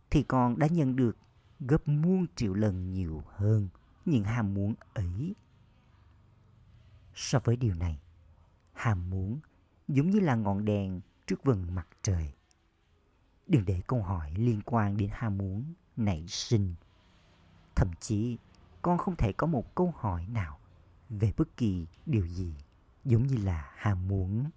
thì 0.09 0.23
con 0.23 0.59
đã 0.59 0.67
nhận 0.67 0.95
được 0.95 1.17
gấp 1.59 1.87
muôn 1.87 2.25
triệu 2.35 2.53
lần 2.53 2.93
nhiều 2.93 3.23
hơn 3.27 3.69
những 4.05 4.23
ham 4.23 4.53
muốn 4.53 4.73
ấy. 4.93 5.35
So 7.15 7.39
với 7.43 7.57
điều 7.57 7.73
này, 7.73 7.99
ham 8.73 9.09
muốn 9.09 9.39
giống 9.87 10.09
như 10.09 10.19
là 10.19 10.35
ngọn 10.35 10.65
đèn 10.65 11.01
trước 11.27 11.43
vầng 11.43 11.75
mặt 11.75 11.87
trời 12.01 12.36
đừng 13.47 13.65
để 13.65 13.81
câu 13.87 14.03
hỏi 14.03 14.31
liên 14.35 14.61
quan 14.65 14.97
đến 14.97 15.09
ham 15.13 15.37
muốn 15.37 15.73
nảy 15.95 16.27
sinh. 16.27 16.75
Thậm 17.75 17.91
chí, 17.99 18.37
con 18.81 18.97
không 18.97 19.15
thể 19.15 19.33
có 19.33 19.47
một 19.47 19.75
câu 19.75 19.93
hỏi 19.97 20.27
nào 20.27 20.59
về 21.09 21.33
bất 21.37 21.57
kỳ 21.57 21.87
điều 22.05 22.27
gì 22.27 22.53
giống 23.05 23.27
như 23.27 23.37
là 23.37 23.71
ham 23.75 24.07
muốn. 24.07 24.49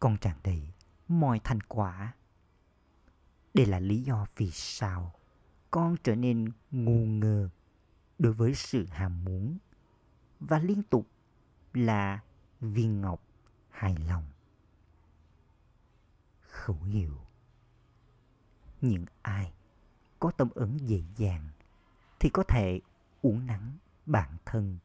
Con 0.00 0.16
tràn 0.16 0.36
đầy 0.44 0.72
mọi 1.08 1.40
thành 1.44 1.60
quả. 1.60 2.14
Đây 3.54 3.66
là 3.66 3.80
lý 3.80 4.02
do 4.02 4.26
vì 4.36 4.50
sao 4.50 5.12
con 5.70 5.96
trở 6.04 6.14
nên 6.14 6.52
ngu 6.70 7.06
ngơ 7.06 7.48
đối 8.18 8.32
với 8.32 8.54
sự 8.54 8.86
ham 8.86 9.24
muốn 9.24 9.58
và 10.40 10.58
liên 10.58 10.82
tục 10.82 11.06
là 11.74 12.20
viên 12.60 13.00
ngọc 13.00 13.22
hài 13.70 13.96
lòng. 13.96 14.24
Khẩu 16.40 16.82
hiệu 16.82 17.18
những 18.82 19.04
ai 19.22 19.52
có 20.20 20.30
tâm 20.30 20.48
ấn 20.54 20.76
dễ 20.76 21.02
dàng 21.16 21.48
thì 22.20 22.30
có 22.32 22.42
thể 22.48 22.80
uống 23.22 23.46
nắng 23.46 23.72
bản 24.06 24.36
thân 24.44 24.78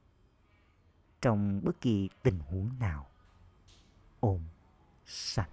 trong 1.22 1.62
bất 1.64 1.82
kỳ 1.82 2.10
tình 2.24 2.40
huống 2.40 2.70
nào. 2.80 3.08
Ôm 4.20 4.42
sạch 5.06 5.50